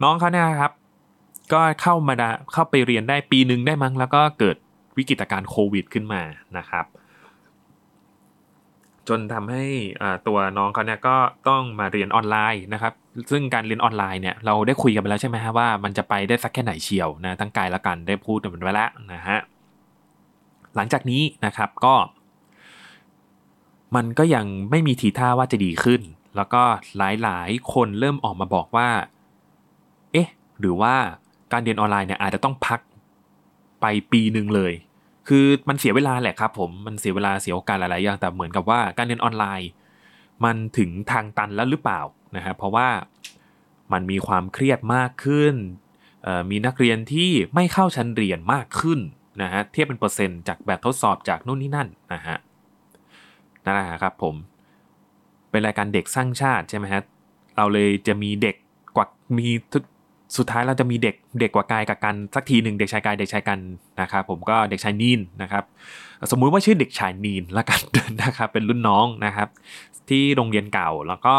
[0.04, 0.72] น้องเขาเนี่ยครับ
[1.54, 2.14] ก็เข้ามา
[2.54, 4.56] เข้าไปเรียนได้ปีหนึ่งได้มั้ง แล้วก็เกิด
[4.98, 6.22] วิกฤตการณ์โควิดขึ้นมา
[6.58, 6.86] นะครับ
[9.08, 9.66] จนทำให้
[10.28, 11.16] ตัวน้องเขาเนี่ยก็
[11.50, 12.94] ต้องมาเรียนออนไลน์นะครับ
[13.32, 19.38] ซึ่งการเรียนออนไลน์เนี่ยเราได้คุยกันไปแล้วใช่ไหมฮะว่ามันจะไปได้สักแค่ไหนเชียวนะทั้งกายและกันได้พูดกันไปแล้วนะฮะ
[20.76, 21.96] หลังจากนี้นะครับก็
[23.96, 26.02] มันก็ยังไม่มีทีท่าว่าจะดีขึ้น
[26.36, 26.64] แล้วก็
[26.98, 28.90] หลายๆ คนเริ่มออกมาบอกว่า
[30.12, 30.30] เอ๊ะ
[30.60, 30.96] หรือว่า
[31.52, 32.80] การเรียนออนไลน์เนี่ยอาจจะต้องพัก
[33.82, 34.74] ไปปีหนึ่งเลย
[35.28, 39.70] คือมันเสียเวลาแหละครับผมมันเสียเวลาเสียโอกาสหลายๆอย่างแต่เหมือนกับว่าการเรียนออนไลน์
[40.46, 42.02] มันถึงทางตันแล้วหรือเปล่า
[42.36, 42.88] นะครับเพราะว่า
[43.94, 45.56] มันมีความเครียดมากขึ้น
[46.52, 49.00] มีนักเรียนที่ไม่เข้าชั้นเรียนมากขึ้น
[49.42, 52.38] นะฮะเทียบเป็นเปอร์เซ็นต์จากแบบทดสอบจากนู่นนี่นั่นนะฮะ
[53.64, 54.36] นั่นแหละครับผม
[55.52, 57.02] เป็นรายการเด็กสร้างชาติใช่ไหมฮะ
[57.58, 58.56] เราเลยจะมีเด็ก
[58.96, 59.06] กว่า
[59.38, 59.48] มี
[60.38, 63.60] สุดท้ายเราจะมีเด็กเด็กกว่ากายกับกันสักทีหนึ่งเด็กชายกายเด็กชายกัน
[64.02, 65.64] นะครับผมก็เด็กชายนีนนะครับ
[66.32, 67.80] สมมุติว่าชื่อเด็กชายนีนละกัน
[68.24, 69.48] นะครับเป็นรุ่นน้องนะครับ
[70.10, 71.36] ที่โรงเรียนเก่าแล้วก็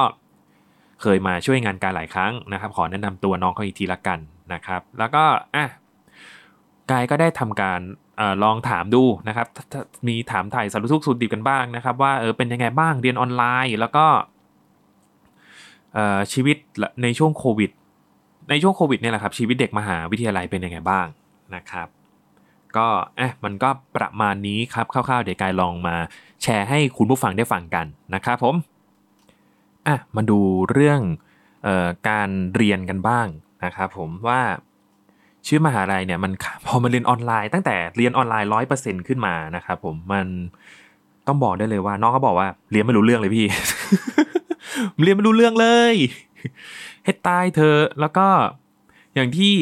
[1.02, 4.18] เคยมาช่วยงานการหลายครั้งนะครับ ขอแนะนำตัวน้องเขาอีกทีละกัน
[4.52, 5.66] นะครับ แล้วก็อะ
[6.90, 7.80] กายก็ได้ทำการ
[8.20, 9.46] อลองถามดูนะครับ
[10.06, 14.06] มีถามถ่ายสารุทุกสุดดิบกันบ้างนะครับ ว่าเออเป็นยังไงบ้างเรียนออนไลน์ แล้วก็
[16.32, 16.56] ชีวิต
[17.02, 17.70] ในช่วงโควิด
[18.50, 21.06] ในช่วงโควิดเนี่ยแหละครับชีวิตเด็กมหาวิทยาลัยเป็นยังไงบ้าง
[21.54, 21.88] นะครับ
[22.76, 25.96] ก็เอ๊ะมันก็ประมาณนี้ครับคร่าวๆเดี๋ยวกายลองมา
[26.42, 28.54] แชร์ให้คุณผู้ฟังได้ฟังกันนะครับผม
[29.86, 31.00] อะมาดูเรื่อง
[31.66, 33.26] ออการเรียนกันบ้าง
[33.64, 34.40] นะครับผมว่า
[35.46, 36.32] ชื่อมหาลัยเนี่ยมัน
[36.66, 40.26] พอมาเรียนออนไลน์ตั้งแต่เรียนออนไลน์ร้อยเปอร์เซ็นต์ขึ้นมานะครับผมมัน
[41.26, 43.46] ต้องบอกได้เลยว่า น้องเขาบอกว่าเรียนไม่รู้เรื่องเลยพี่
[45.02, 45.94] เรียนไม่รู้เรื่องเลย
[47.06, 48.26] ให้ตายเธอแล้วก็
[49.14, 49.54] อย่างที่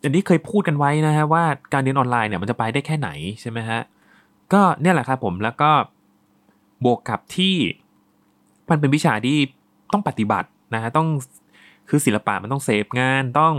[0.00, 3.08] อย่างที่เคยพูดกันไว้นะฮะว่าการเรียนออนไลน์เนี่ยมันจะไปได้แค่ไหน
[3.40, 3.80] ใช่ไหมฮะ
[4.52, 5.70] ก็เนี่ยแหละครับผมแล้วก็
[6.84, 7.56] บวกกับที่
[8.70, 9.38] มันเป็นวิชาที่
[9.92, 11.08] ต้องปฏิบัตินะฮะต้อง
[11.88, 13.54] คือศิลปะมันต้องเสพงานต้อง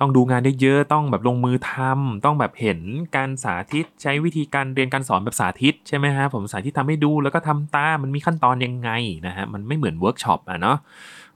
[0.00, 2.80] ต้องดูงานได้เยอะต้องแบบลงมือทำต้องแบบเห็น
[3.16, 8.90] การสาธิตใช้วิธีการเรียนการสอนแบบสาธิตใช่ไหมฮะผมสาธิตทำให้ดูแล้วก็ทำตามมันมีขั้นตอนยังไง
[9.26, 10.78] นะฮะมันไม่เหมือนเวิร์กช็อปอะเนาะ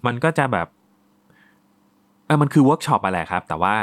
[0.06, 0.66] มันก็จะแบบ
[2.34, 3.76] อมันคือเวิร์กช็อปอะไรครับ แต่ว่า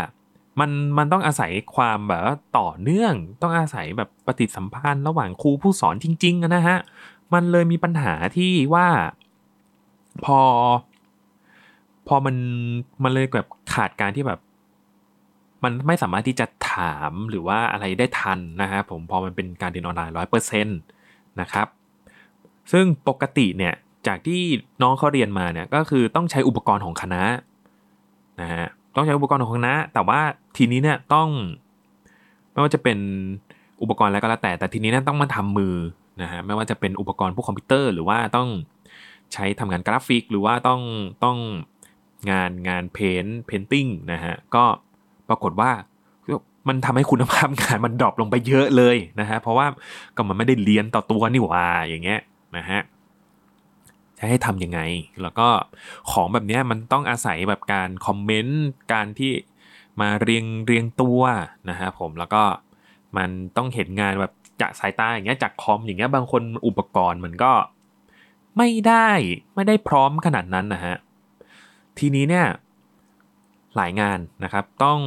[0.60, 2.22] มันมันต้องอาศัยความแบบ
[2.58, 6.78] ต่อเนื่องต้องอาศัยแบบปฏิสัมพันธ์ระหว่างครูผู้สอนจริงๆนะฮะ
[7.34, 8.88] มันเลยมีปัญหาที่ว่า
[10.26, 10.40] พอ
[12.08, 12.36] พอมัน
[13.04, 14.40] มันเลยแบบขาดการที่แบบ
[15.64, 20.80] มันไม่สามารถที่จะถามหรือว่าอะไรได้ทันนะฮะผมพอมันเป็นการเรียนออนไลน์ร้อยเปอร์เซ็นต์
[21.42, 21.68] นะครับ
[22.72, 23.74] ซึ่งปกติเนี่ย
[24.08, 24.42] จากที่
[24.82, 27.24] น้องเขาเรียนมาเนี่ยก็คือต้องใช้อุปกรณ์ของคณะ
[28.42, 30.20] นะฮะต้องใช้อุปกรณ์ของคณะ แต่ว่า
[30.58, 31.30] ทีนี้เนี่ยต้อง
[32.52, 32.98] ไม่ว่าจะเป็น
[33.82, 35.76] อุปกรณ์อะไรก็แล้วแต่ แต่ทีนี้เนี่ยต้องมาทำมือ
[36.22, 38.50] นะฮะไม่ว่าจะเป็นอุปกรณ์พวกคอมพิวเตอร์ หรือว่าต้อง
[39.34, 40.82] ใช้ทำงานกราฟิก หรือว่าต้อง
[41.24, 41.38] ต้อง
[42.32, 44.64] งานงาน paint painting นะฮะก็
[45.30, 45.72] ปรากฏว่า
[46.68, 49.68] มันทำให้คุณภาพงานมัน drop ลงไปเยอะเลยนะฮะเพราะว่า
[50.16, 52.20] ก็มันไม่ได้เรียนต่อตัวนี่หว่าอย่างเงี้ย
[52.58, 52.82] นะฮะ
[54.22, 54.80] จะให้ทำยังไง
[55.22, 55.48] แล้วก็
[56.12, 59.32] ของแบบนี้มันต้องอาศัยแบบการคอมเมนต์การที่
[60.02, 61.22] มาเรียงเรียงตัว
[61.70, 62.44] นะฮะผมแล้วก็
[63.18, 67.52] มันต้องเห็นงานแบบจากสายตาอย่างเงี้ยจากคอมอย่างเงี้ยบางคนอุปกรณ์มันก็
[68.58, 69.10] ไม่ได้
[69.56, 70.96] ไม่ได้พร้อมขนาดนั้นนะฮะ
[72.00, 72.48] ทีนี้เนี่ย
[73.76, 75.00] หลายงานนะครับต้อง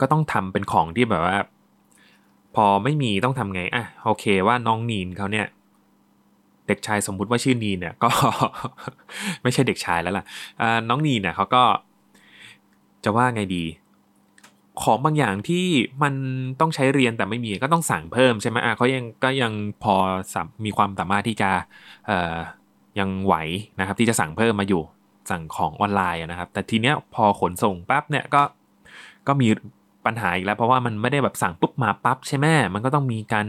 [0.00, 1.38] ก็ต้องทำเป็นของที่แบบว่า
[2.54, 5.46] พอไม่มีต้องทำไงอะโอเคว่าน้องนีนเขาเนี่ย
[6.68, 8.08] เด็กชายสมมุติว่าชื่อนีเนี่ยก็
[9.42, 10.24] ไม่ใช่เด็กชายแล้วล่ะ
[10.88, 11.62] น้องนีเนี่ยเขาก็
[13.04, 13.64] จะว่าไงดี
[14.82, 15.66] ของบางอย่างที่
[16.02, 16.14] มัน
[16.60, 19.94] ต้องใช้เรียนแต่ไม่มีก็ต้องสั่งเพิ่มใช่ไหมอะเขายังก็ยังพอ
[20.64, 21.50] มีความสามารถที่จะ
[22.98, 23.34] ยังไหว
[23.78, 24.82] นะครับ ที่จะสั่งเพิ่มมาอยู่
[25.30, 28.42] สั่งของออนไลน์นะครับ แต่ทีเนี้ยพอขนส่งปั๊บเนี่ยก็
[29.26, 29.48] ก็มี
[30.06, 33.46] ปัญหาอีกแล้ว เพราะว่ามันไม่ได้แบบสั่งปุ๊บมาปั๊บใช่ไหมมันก็ต้องมีการ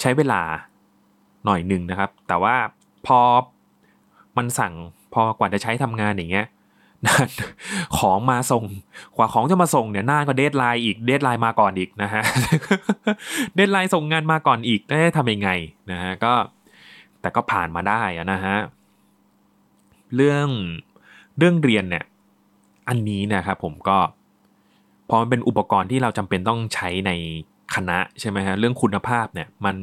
[0.00, 0.42] ใช้เวลา
[1.44, 2.54] หน่อยหนึ่งนะครับ แต่ว่า
[3.06, 3.20] พอ
[4.36, 4.74] มันสั่ง
[5.14, 6.46] พอกว่าจะใช้ทำงานอย่างเงี้ย
[7.06, 7.28] นาน
[7.98, 8.64] ของมาส่ง
[9.16, 12.22] กว่าของจะมาส่งเนี่ยหน้าก็ deadline อีก deadline มาก่อนอีกนะฮะ
[13.54, 15.50] deadline ส่งงานมาก่อนอีกได้ทำยังไง
[15.90, 16.32] นะฮะก็
[17.20, 18.02] แต่ก็ผ่านมาได้
[18.32, 18.56] นะฮะ
[20.16, 20.48] เรื่อง
[21.38, 22.04] เรื่องเรียนเนี่ย
[22.88, 23.98] อันนี้นะครับผมก็
[25.08, 27.10] พอมันเป็นอุปกรณ์ที่เราจำเป็นต้องใช้ใน
[27.74, 29.76] คณะใช่ไหมฮะเรื่องคุณภาพเนี่ยมัน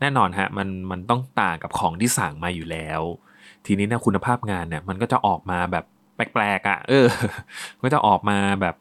[0.00, 3.02] แน่นอนฮะมันมันต้องต่างกับของที่สั่งมาอยู่แล้ว
[3.66, 5.84] ทีนี้นะคุณภาพงานเนี่ยมันก็จะออกมาแบบ
[6.14, 7.06] แปลกๆอะ่ะ เออ
[7.82, 8.74] ก็จะออกมาแบบ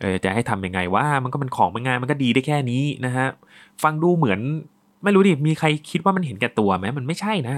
[0.00, 3.26] เออจะให้ทํำยังไงว่ามันก็เป็นของเป็นงานมันก็ดีได้แค่นี้นะฮะ
[3.82, 4.40] ฟังดูเหมือน
[5.04, 7.54] ไม่รู้ดิมีใครคิดว่ามันเห็นแก่ตัวไหมมันไม่ใช่นะ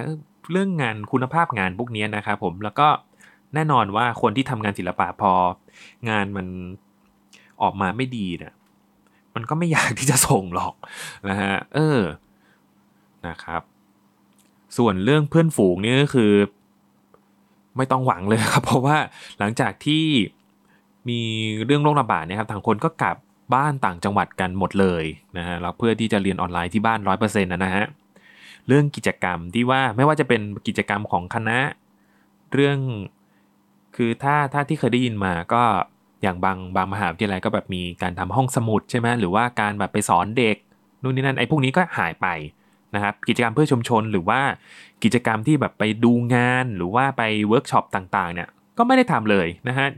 [0.53, 2.89] เรื่องงานคุณภาพงานพวกนี้นะครับผมแล้วก็
[3.55, 5.33] แน่นอนว่าคนที่ทำงานศิลปะพอ
[6.09, 6.47] งานมัน
[7.63, 8.53] ออกมาไม่ดีเนะี่ย
[9.35, 10.75] มันก็ไม่อยากที่จะส่งหรอก
[11.29, 12.01] นะฮะเออ
[13.29, 13.63] นะครับ
[14.77, 16.33] ส่วนเรื่องเพื่อนฝูงนี่ก็คือ
[17.77, 18.97] ไม่ต้องหวังเลยครับ เพราะว่า
[19.39, 20.05] หลังจากที่
[21.09, 21.21] มี
[21.65, 23.17] เรื่องโรคระบาดเนี่ยครับทางคนก็กลับ
[23.55, 25.05] บ้านต่างจังหวัดกันหมดเลย
[25.39, 27.85] นะฮะแล้วเพื่อที่จะเรียนออนไลน์ที่บ้านร้อยเปอร์เซ็นต์นะฮะ
[28.69, 31.59] เรื่องกิจกรรมที่ว่าไม่ว่าจะเป็นกิจกรรมของคณะ
[32.53, 32.79] เรื่อง
[33.97, 35.63] คือถ้าถ้าที่เคยได้ยินมาก็
[36.23, 40.57] อย่างบางบางมหาวิทยาลัยก็แบบมีการทำห้องสมุดใช่ไหมหรือว่าการแบบไปสอนเด็ก
[41.03, 42.27] นู่นนี่นั่นไอ้พวกนี้ก็หายไป
[42.95, 44.41] นะครับกิจกรรมเพื่อชุมชนหรือว่า
[45.05, 48.49] กิจกรรมที่แบบไปดูงานหรือว่าไปเวิร์กช็อปต่างๆเนี่ย
[48.79, 49.89] ก็ไม่ได้ทำเลยนะฮะ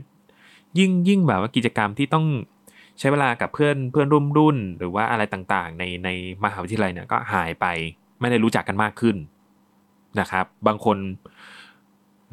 [0.79, 2.25] ยิ่งยิ่งแบบว่ากิจกรรมที่ต้อง
[2.99, 6.09] ใช้เวลากับเพื่อนเพื่อนร่วมรุ่น หรือว่าอะไรต่างๆ ในใน
[6.43, 7.65] มหาวิทยาลัยเนี่ยก็หายไป
[8.19, 9.15] ไม่ได้รู้จักกันมากขึ้น
[10.19, 10.97] นะครับ บางคน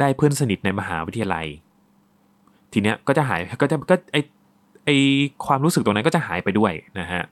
[0.01, 1.47] ได้เพื่อนสนิทในมหาวิทยาลัย
[2.73, 4.17] ทีเนี้ยก็จะหายก็จะก็ไอ้
[4.85, 4.91] ไอ้
[5.47, 7.23] ความรู้สึกตรงนั้นก็จะหายไปด้วยนะฮะ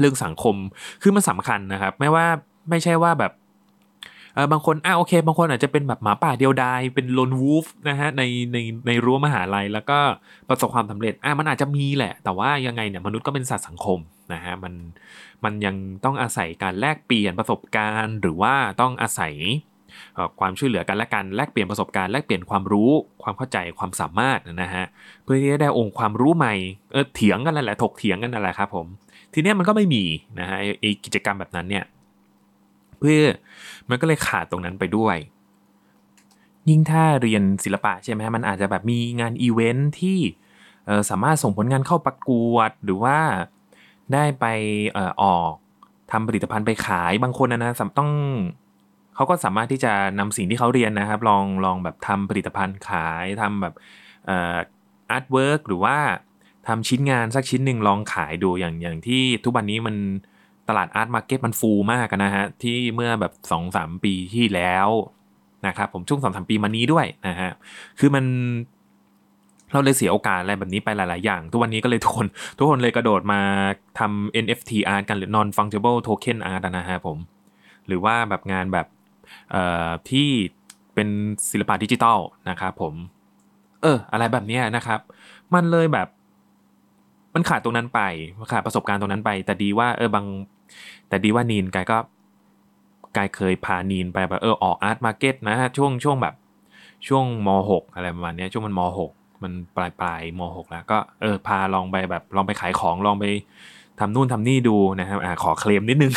[0.00, 0.56] เรื่องสังคม
[1.02, 2.26] คือมันสำคัญนะครับ ไม่ว่า
[2.70, 3.32] ไม่ใช่ว่าแบบ
[4.34, 9.98] เออบางคนอ่าโอเค บางคนอาจจะเป็นแบบหมาป่าเดียวดายเป็นลนวูฟนะฮะในในในรั้วมหาลัยแล้วก็
[10.48, 13.98] ประสบความสำเร็จอ่ามันอาจจะมีแหละ แต่ว่ายังไงเนี่ยมนุษย์ก็เป็นสัตว์สังคม
[14.32, 14.74] นะฮะมัน
[15.44, 19.34] มันยังต้องอาศัยการแลกเปลี่ยนประสบการณ์ หรือว่าต้องอาศัย
[20.40, 22.90] ความช่วยเหลือกันและกันแลกเปลี่ยนประสบการณ์แลกเปลี่ยนความรู้
[23.22, 24.84] ความเข้าใจความสามารถนะฮะ
[25.24, 26.54] เพื่อที่จะได้องค์ความรู้ใหม่
[26.92, 28.86] เออเถียงกันนั่นแหละถกเถียงกันนั่นแหละครับผม
[29.32, 30.04] ทีเนี้ยมันก็ไม่มี
[30.38, 31.84] นะฮะไอกิจกรรมแบบนั้นเนี่ย
[32.98, 33.22] เพื่อ
[33.88, 35.16] มันก็เลยขาดตรงนั้นไปด้วย
[36.68, 40.18] ยิ่งถ้าเรียนศิลปะใช่ไหมมันอาจจะแบบมีงานอีเวนท์ที่
[41.10, 43.18] สามารถส่งผลงานเข้าประกวดหรือว่า
[44.12, 44.46] ได้ไป
[45.22, 45.52] ออก
[46.12, 48.10] ทำผลิตภัณฑ์ไปขายบางคนนะนะต้อง
[49.14, 53.74] เขาก็สามารถที่จะนำสิ่งที่เขาเรียนนะครับ ลองลองแบบทำผลิตภัณฑ์ขายทำแบบ
[54.30, 54.32] อ
[55.16, 55.96] artwork หรือว่า
[56.68, 59.96] ทำชิ้นงานสักชิ้นหนึ่งลองขายดูอย่างอย่างที่ทุกวันนี้มัน
[60.68, 64.88] ตลาด art market มันฟูมากนะฮะ ที่เมื่อแบบ2อสปีที่แล้ว
[65.66, 67.50] นะครับผมช่วงสองสามปีมานี้ด้วยนะฮะ
[67.98, 68.24] คือมัน
[69.72, 72.26] เราเลยเสียโอกาสอะไรแบบนี้ไปหลาย ๆ อย่าง ทุกวันนี้ก็เลยทุกคน
[72.58, 73.40] ทุกคนเลยกระโดดมา
[73.98, 77.18] ทำ NFT art กันหรือ non fungible token art นะฮะผม
[77.86, 78.86] หรือว่าแบบงานแบบ
[79.50, 80.28] เอ่อที่
[80.94, 81.08] เป็น
[81.50, 82.18] ศิลปะดิจิตอล
[82.50, 82.94] นะครับผม
[83.82, 85.00] เออ อะไรแบบนี้นะครับ
[85.54, 86.08] มันเลยแบบ
[87.38, 88.00] มันขาดตรงนั้นไป
[88.52, 90.26] ขาดประสบการณ์ตรงนั้นไป แต่ดีว่าเออบาง
[91.08, 91.98] แต่ดีว่านีนกายก็
[93.16, 96.34] กายเคยพานีนไปแบบเออออก art market นะฮะช่วงช่วงแบบ
[97.08, 103.24] ช่วงม .6 อะไรประมาณนี้ช่วงมันม .6 มันปลายปลายม .6 แล้วก็เออพาลองไปแบบลองไปขายของลองไป
[104.00, 106.12] ทำนู่นทำนี่ดูนะครับอ่าขอเคลมนิดนึง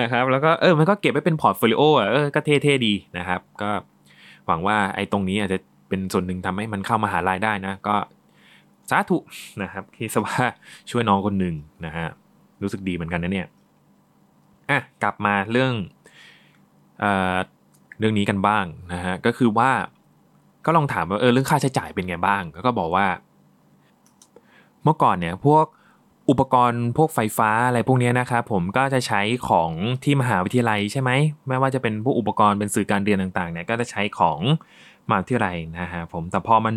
[0.00, 3.70] นะครับ แล้วก็เออมันก็เก็บไว้เป็น portfolio อะเออก็เท่ๆดีนะครับ ก็
[4.46, 7.96] หวังว่าไอ้ตรงนี้อาจจะเป็นส่วนหนึ่งทำให้มันเข้ามาหารายได้นะ ก็
[8.90, 9.18] สาธุ
[9.62, 10.36] นะครับคิดว่า
[10.90, 11.54] ช่วยน้องคนหนึ่ง
[11.86, 12.06] นะฮะ
[12.62, 13.48] รู้สึกดีเหมือนกันนะเนี่ย
[14.70, 15.72] อะกลับมาเรื่อง
[17.00, 17.36] เอ่อ
[17.98, 19.70] เรื่องนี้กันบ้างนะฮะก็คือว่า
[20.66, 23.06] ก็ลองถามว่าเออเรื่องค่าใช้จ่ายเป็นไงบ้างก็บอกว่า
[24.84, 25.66] เมื่อก่อนเนี่ยพวก
[26.30, 29.70] อุปกรณ์พวกไฟฟ้าอะไรพวกนี้นะครับผมก็จะใช้ของ
[30.04, 31.10] ที่มหาวิทยาลัยใช่ไหม
[31.48, 34.38] ไม่ว่าจะเป็นพวกอุปกรณ์เป็นสื่อการเรียนต่างๆเนี่ยก็จะใช้ของ
[35.08, 36.76] มหาวิทยาลัยนะฮะผมแต่พอมัน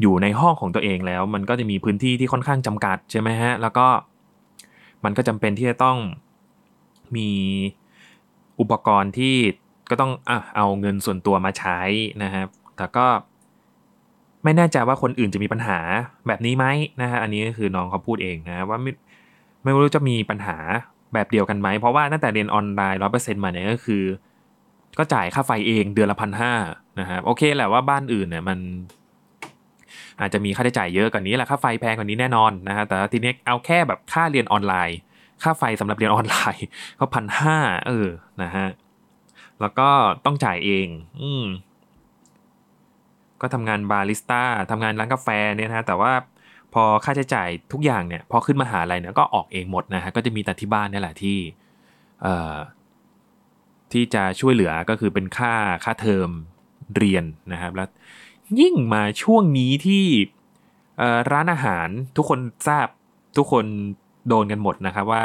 [0.00, 3.86] อยู่ในห้องของตัวเองแล้ว มันก็จะมีพื้นที่ที่ค่อนข้างจำกัดใช่ไหมฮะแล้วก็
[5.04, 5.98] มันก็จำเป็นที่จะต้อง
[7.16, 7.30] มี
[8.60, 9.36] อุปกรณ์ที่
[9.90, 11.80] ก็ต้องอเอาเงินส่วนตัวมาใช้
[12.22, 13.06] นะครับแต่ก็
[14.44, 15.78] ไม่แน่ใจว่าคนอื่นจะมีปัญหา
[16.26, 16.66] แบบนี้ไหม
[17.00, 18.92] นะฮะอันนี้ก็คือน้องเขาพูดเองนะว่าไม่
[19.62, 20.56] ไม่รู้จะมีปัญหา
[21.14, 24.02] แบบเดียวกันไหม เพราะว่าตั้งแต่เรียนออนไลน์ร้อเปอร์เซ็นต์มาเนี่ยก็คือ
[24.98, 26.52] ก็จ่ายค่าไฟเองเดือนละพันห้า
[27.00, 28.58] นะครับโอเคแหละว่าบ้านอื่นเนี่ยมัน
[30.20, 34.98] อาจจะมีค่าใช้จ่ายเยอะกว่านี้แหละค่าไฟแพงกว่านี้แน่นอนนะฮะแต่ทีนี้เอาแค่แบบค่าเรียนออนไลน์
[35.42, 36.64] ค่าไฟสำหรับเรียนออนไลน์
[36.98, 38.08] ก็พันห้าเออ
[38.42, 38.68] นะฮะ
[39.60, 39.88] แล้วก็
[40.24, 40.88] ต้องจ่ายเอง
[41.22, 41.46] อืม
[43.40, 46.12] ก็ทำงานบาริสต้าทำงานร้านกาแฟเนี่ยนะแต่ว่า
[46.74, 51.38] พอค่าใช้จ่ายทุกอย่างเนี่ยพอขึ้นมาหาอะไรเนี่ยก็ออกเองหมดนะฮะก็จะมีแต่ที่บ้านนี่แหละที่
[52.22, 52.56] เอ่อ
[53.92, 56.30] ที่จะช่วยเหลือก็คือเป็นค่าค่าเทอม
[56.96, 57.88] เรียนนะครับ แล้ว
[58.60, 60.04] ยิ่งมาช่วงนี้ที่
[61.32, 62.86] ร้านอาหารทุกคนทราบ
[63.36, 63.64] ทุกคน
[64.28, 65.24] โดนกันหมดนะครับว่า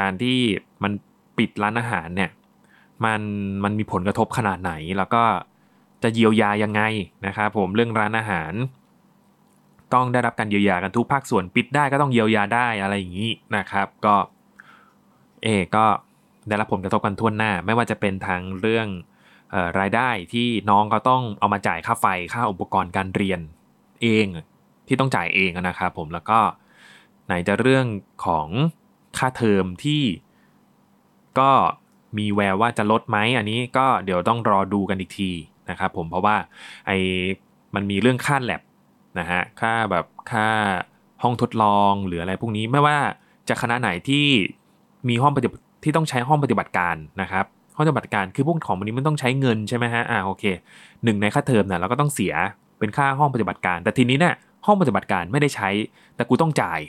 [0.00, 0.38] การที่
[0.82, 0.92] มัน
[1.38, 2.30] ปิดร้านอาหารเนี่ย
[3.04, 3.20] มัน
[3.64, 5.22] มันมีผลกระทบขนาดไหน แล้วก็
[6.02, 6.82] จะเยียวยายังไง
[7.26, 8.52] นะครับผมเรื่องร้านอาหาร
[9.94, 14.14] ต้องได้รับการเยียวยากันทุกภาคส่วนปิดได้ก็ต้องเยียวยาได้อะไรอย่างนี้นะครับ ก็
[15.42, 15.84] เอก็
[16.48, 18.86] ได้รับผลกระทบกันทั่วหน้า ไม่ว่าจะเป็นทางเรื่อง
[19.78, 23.40] รายได้ที่น้องก็ต้องเอามาจ่ายค่าไฟค่าอุปกรณ์การเรียน
[24.02, 24.26] เอง
[24.88, 26.40] ที่ต้องจ่ายเองนะครับผมแล้วก็
[27.26, 27.86] ไหนจะเรื่อง
[28.26, 28.48] ของ
[29.18, 30.02] ค่าเทอมที่
[31.38, 31.50] ก็
[32.18, 35.30] มีแววว่าจะลดไหมอันนี้ก็เดี๋ยวต้องรอดูกันอีกที
[35.70, 36.36] นะครับผมเพราะว่า
[36.86, 36.98] ไอ้
[37.74, 38.62] มันมีเรื่องค่าแลบ
[39.18, 40.48] นะฮะค่าแบบค่า
[41.22, 42.98] ห้องทดลองหรืออะไรพวกนี้ไม่ว่า
[43.48, 44.26] จะคณะไหนที่
[45.08, 47.44] มีห้องปฏิบัติที่ต้องใช้ห้องปฏิบัติการนะครับ
[47.76, 50.44] ห้องปฏิบัติการคือพวกของมันนี้มันต้องใช้เงินใช่ไหมฮะอ่าโอเค
[51.04, 52.34] หนึ่งในค่าเทอมเนี่ยเราก็ต้องเสีย
[52.78, 54.34] เป็นค่าห้องปฏิบัติการ แต่ทีนี้เนี่ย
[54.66, 55.68] ห้องปฏิบัติการไม่ได้ใช้
[56.16, 56.80] แต่กูต้องจ่าย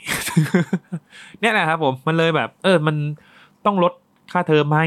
[1.40, 2.96] เนี่ยแหละครับผมมันเลยแบบ เออมัน
[3.66, 3.92] ต้องลด
[4.32, 4.78] ค่าเทอมไหม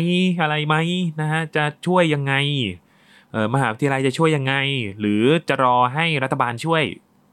[0.42, 0.76] อะไรไหม
[1.22, 2.34] นะฮะจะช่วยยังไง
[3.32, 4.54] เออมหาวิทยาลัยจะช่วยยังไง
[5.00, 6.84] หรือจะรอให้รัฐบาลช่วย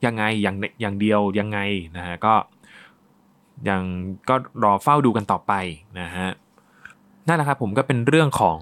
[0.07, 1.59] ยังไงอย่างอย่างเดียวยังไง
[1.97, 2.35] นะฮะก็
[3.69, 3.83] ยัง
[4.29, 5.53] ก็รอเฝ้าดูกันต่อไป
[6.01, 6.29] นะฮะ
[7.29, 8.61] นั่นแหละครับผมก็เป็นเรื่องของ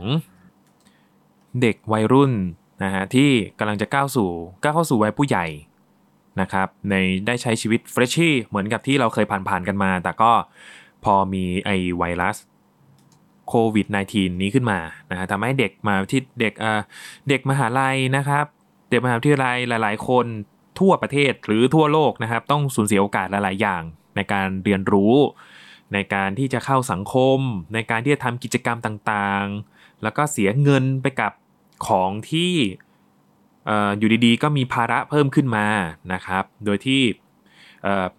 [1.62, 2.32] เด็กวัยรุ่น
[2.84, 4.30] นะฮะที่กำลังจะก้าวสู่
[4.62, 5.46] ก้าวเข้าสู่วัยผู้ใหญ่
[6.40, 6.94] นะครับใน
[7.26, 10.32] ได้ใช้ชีวิตเฟรชชี่เหมือนกับที่เราเคยผ่านๆกันมา แต่ก็
[11.04, 12.36] พอมีไอไวรัส
[13.48, 14.78] โควิด -19 นี้ขึ้นมา
[15.10, 16.80] นะฮะทำให้เด็กมาที่เด็กเอ่อ
[17.28, 18.44] เด็กมหาลัยนะครับ
[18.90, 20.26] เด็กมหาวิทยาลัยหลายๆ คน
[20.80, 23.82] ทั่วประเทศหรือทั่วโลกนะครับ ต้องสูญเสียโอกาสหลายๆอย่าง
[24.16, 25.14] ในการเรียนรู้
[25.94, 27.38] ในการที่จะเข้าสังคม
[27.74, 31.32] ในการที่จะทำกิจกรรมต่างๆ แล้วก็เสียเงินไปกับ
[31.86, 32.52] ของที่
[33.98, 35.66] อยู่ดีๆ ก็มีภาระเพิ่มขึ้นมา
[36.12, 37.02] นะครับ โดยที่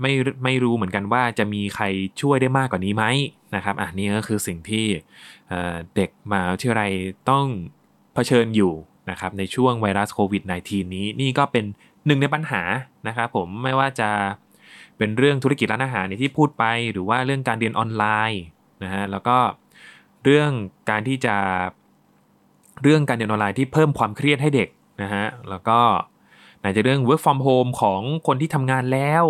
[0.02, 0.12] ไม่
[0.44, 1.86] ไม่รู้เหมือนกันว่าจะมีใคร
[2.22, 3.06] ช่วยได้มากกว่านี้ไหม
[3.56, 4.86] นะครับอะนี่ก็คือสิ่งที่
[5.96, 6.84] เด็กมาที่ไร
[7.30, 7.46] ต้อง
[8.14, 8.74] เผชิญอยู่
[9.10, 11.66] นะครับในช่วงไวรัสโควิด -19 นี้นี่ก็เป็น
[12.06, 12.62] หนึ่งในปัญหา
[13.08, 14.10] นะครับผมไม่ว่าจะ
[14.98, 18.44] เป็นเรื่องธุรกิจร้านอาหารที่พูดไป หรือว่าเรื่องการเรียนออนไลน์
[18.84, 19.38] นะฮะแล้วก็
[20.24, 20.52] เรื่อง
[20.90, 21.36] การที่จะ
[22.84, 24.70] เรื่องการเรียนออนไลน์ที่เพิ่มความเครียดให้เด็ก
[25.02, 25.80] นะฮะแล้วก็
[26.60, 29.26] ไหนจะเรื่อง work from home ของคนที่ทำงานแล้ว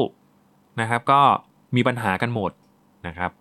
[0.82, 1.22] นะครับ ก็
[1.76, 2.52] มีปัญหากันหมด
[3.08, 3.32] นะครับ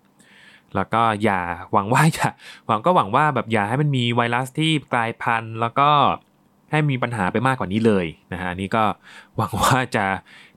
[0.75, 1.41] แล้วก็อย่า
[1.73, 2.29] หวังว่าอย่า
[2.67, 5.91] หวังก็หวังว่าแบบอย่าให้มันมีไวรัสที่กลายพันธุ์ แล้วก็
[6.71, 8.85] ให้มีปัญหาไปมากกว่านี้เลยนะฮะนี่ก็
[9.37, 10.05] หวังว่าจะ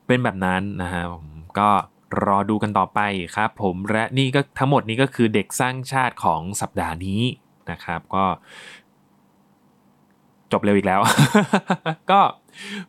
[0.08, 1.25] เป็นแบบนั้นนะฮะผม
[1.60, 1.70] ก็
[2.26, 3.00] รอดูกันต่อไป
[3.36, 7.22] ครับผมและนี่ก็ทั้งหมดนี้ก็คือเด็กสร้างชาติของสัปดาห์นี้
[7.72, 8.26] นะครับก็
[10.52, 11.02] จบเร็วอีกแล้ว
[12.12, 12.20] ก็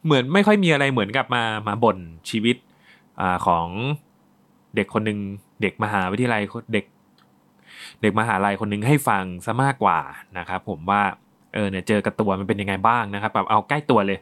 [0.04, 1.98] เหมือนไม่ค่อยมีอะไรเหมือนกับมามาบ่น
[2.30, 2.56] ชีวิต
[3.20, 3.66] อของ
[4.76, 5.18] เด็กคนหนึ่ง
[5.62, 6.84] เด็กมหาวิทยาลัยเด็ก
[8.02, 9.98] เด็กมหาลัยคนหนึ่งให้ฟังซะมากกว่า
[10.38, 11.02] นะครับผมว่า
[11.54, 14.18] เออเนี่ยเจอกับตัวมันเป็นยังไงบ้างนะครับแบบเอาใกล้ตัวเลย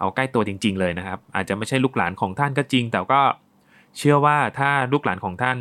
[0.00, 3.20] เอาใกล้ตัวจริง ๆ เลยนะครับ อาจจะไม่ใช่ลูกหลานของท่านก็จริง แต่ก็
[3.98, 5.58] เชื่อว่าถ้าลูกหลานของท่าน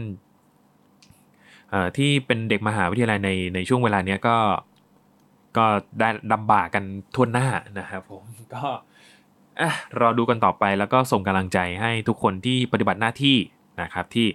[1.97, 4.37] ที่เป็นเด็กมหาวิทยาลัยในในช่วงเวลาเนี้ยก็
[5.57, 5.65] ก็
[5.99, 6.83] ได้ลำบากกัน
[7.15, 7.47] ทั่วหน้า
[7.79, 8.23] นะครับผม
[8.53, 8.65] ก็
[9.61, 13.37] อะรอดูกันต่อไปแล้วก็ส่งกำลังใจให้ทุกคนที่ปฏิบัติหน้าที่
[13.81, 14.27] นะครับที่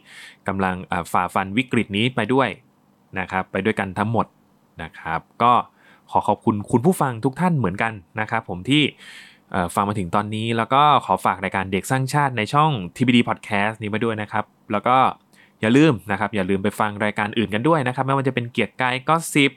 [0.49, 0.75] กำลัง
[1.13, 2.49] ฝ่าฟันวิกฤตนี้ไปด้วย
[3.19, 4.27] นะครับไปด้วยกันทั้งหมด
[4.83, 5.53] นะครับ ก็
[6.11, 8.83] ขอขอบคุณคุณผู้ฟังทุกท่านเหมือนกันนะครับ ผมที่
[9.75, 14.97] ฟังมาถึงตอนนี้ แล้วก็ขอฝากรายการเด็กสร้างชาติในช่อง TBD Podcast นี้มาด้วยนะครับ แล้วก็
[15.61, 19.53] อย่าลืมนะครับ อย่าลืมไปฟังรายการอื่นกันด้วยนะครับ ไม่ว่าจะเป็นเกียรติกายก็สิบ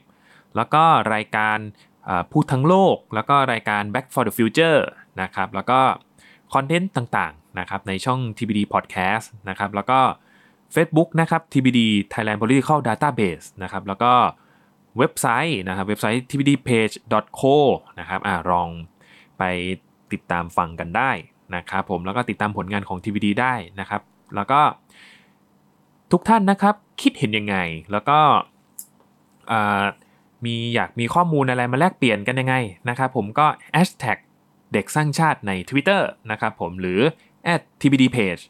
[0.56, 1.58] แล้วก็รายการ
[2.32, 4.80] พูดทั้งโลก แล้วก็รายการ Back for the Future
[5.22, 5.80] นะครับ แล้วก็
[6.54, 10.00] คอนเทนต์ต่างๆนะครับในช่อง TBD Podcast นะครับ แล้วก็
[10.76, 11.80] Facebook นะครับ TBD
[12.14, 14.14] Thailand Political Database นะครับ แล้วก็
[14.98, 17.56] เว็บไซต์นะครับ เว็บไซต์ tbdpage.co
[18.00, 18.70] นะครับอ่าลอง
[19.38, 19.44] ไป
[20.14, 21.12] ติดตามฟังกันได้
[21.56, 24.02] นะครับผมแล้วก็ติดตามผลงานของ TBD ได้นะครับ
[24.36, 24.62] แล้วก็
[26.12, 27.56] ทุกท่านนะครับคิดเห็นยังไง
[27.92, 28.20] แล้วก็
[30.46, 32.56] มีอยากมีข้อมูลอะไรมาแลกเปลี่ยนกันยังไง
[32.90, 34.18] นะครับผมก็ hashtag
[34.74, 37.00] เด็กสร้างชาติใน Twitter นะครับผมหรือ
[37.82, 38.44] @tbdpage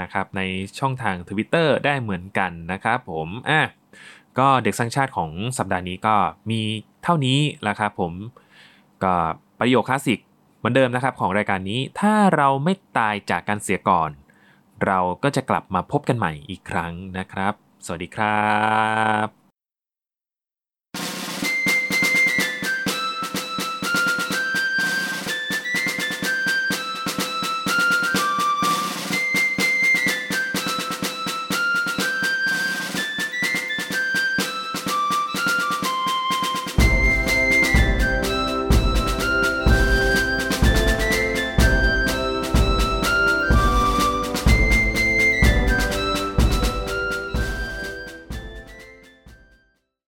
[0.00, 0.42] นะครับใน
[0.78, 3.60] ช่องทาง Twitter ได้เหมือนกันนะครับผมอะ
[4.38, 6.16] ก็เด็กสร้างชาติของสัปดาห์นี้ก็
[6.50, 6.60] มี
[7.04, 8.12] เท่านี้แหละครับผม
[9.04, 9.14] ก็
[9.60, 10.18] ประโยคคลาสสิก
[10.60, 14.10] เหมือนเดิมนะครับของรายการนี้ถ้าเราไม่ตายจากการเสียก่อน
[14.86, 17.54] เราก็จะกลับมาพบกันใหม่อีกครั้งนะครับ
[17.86, 18.40] สวัสดีครั
[19.26, 19.39] บ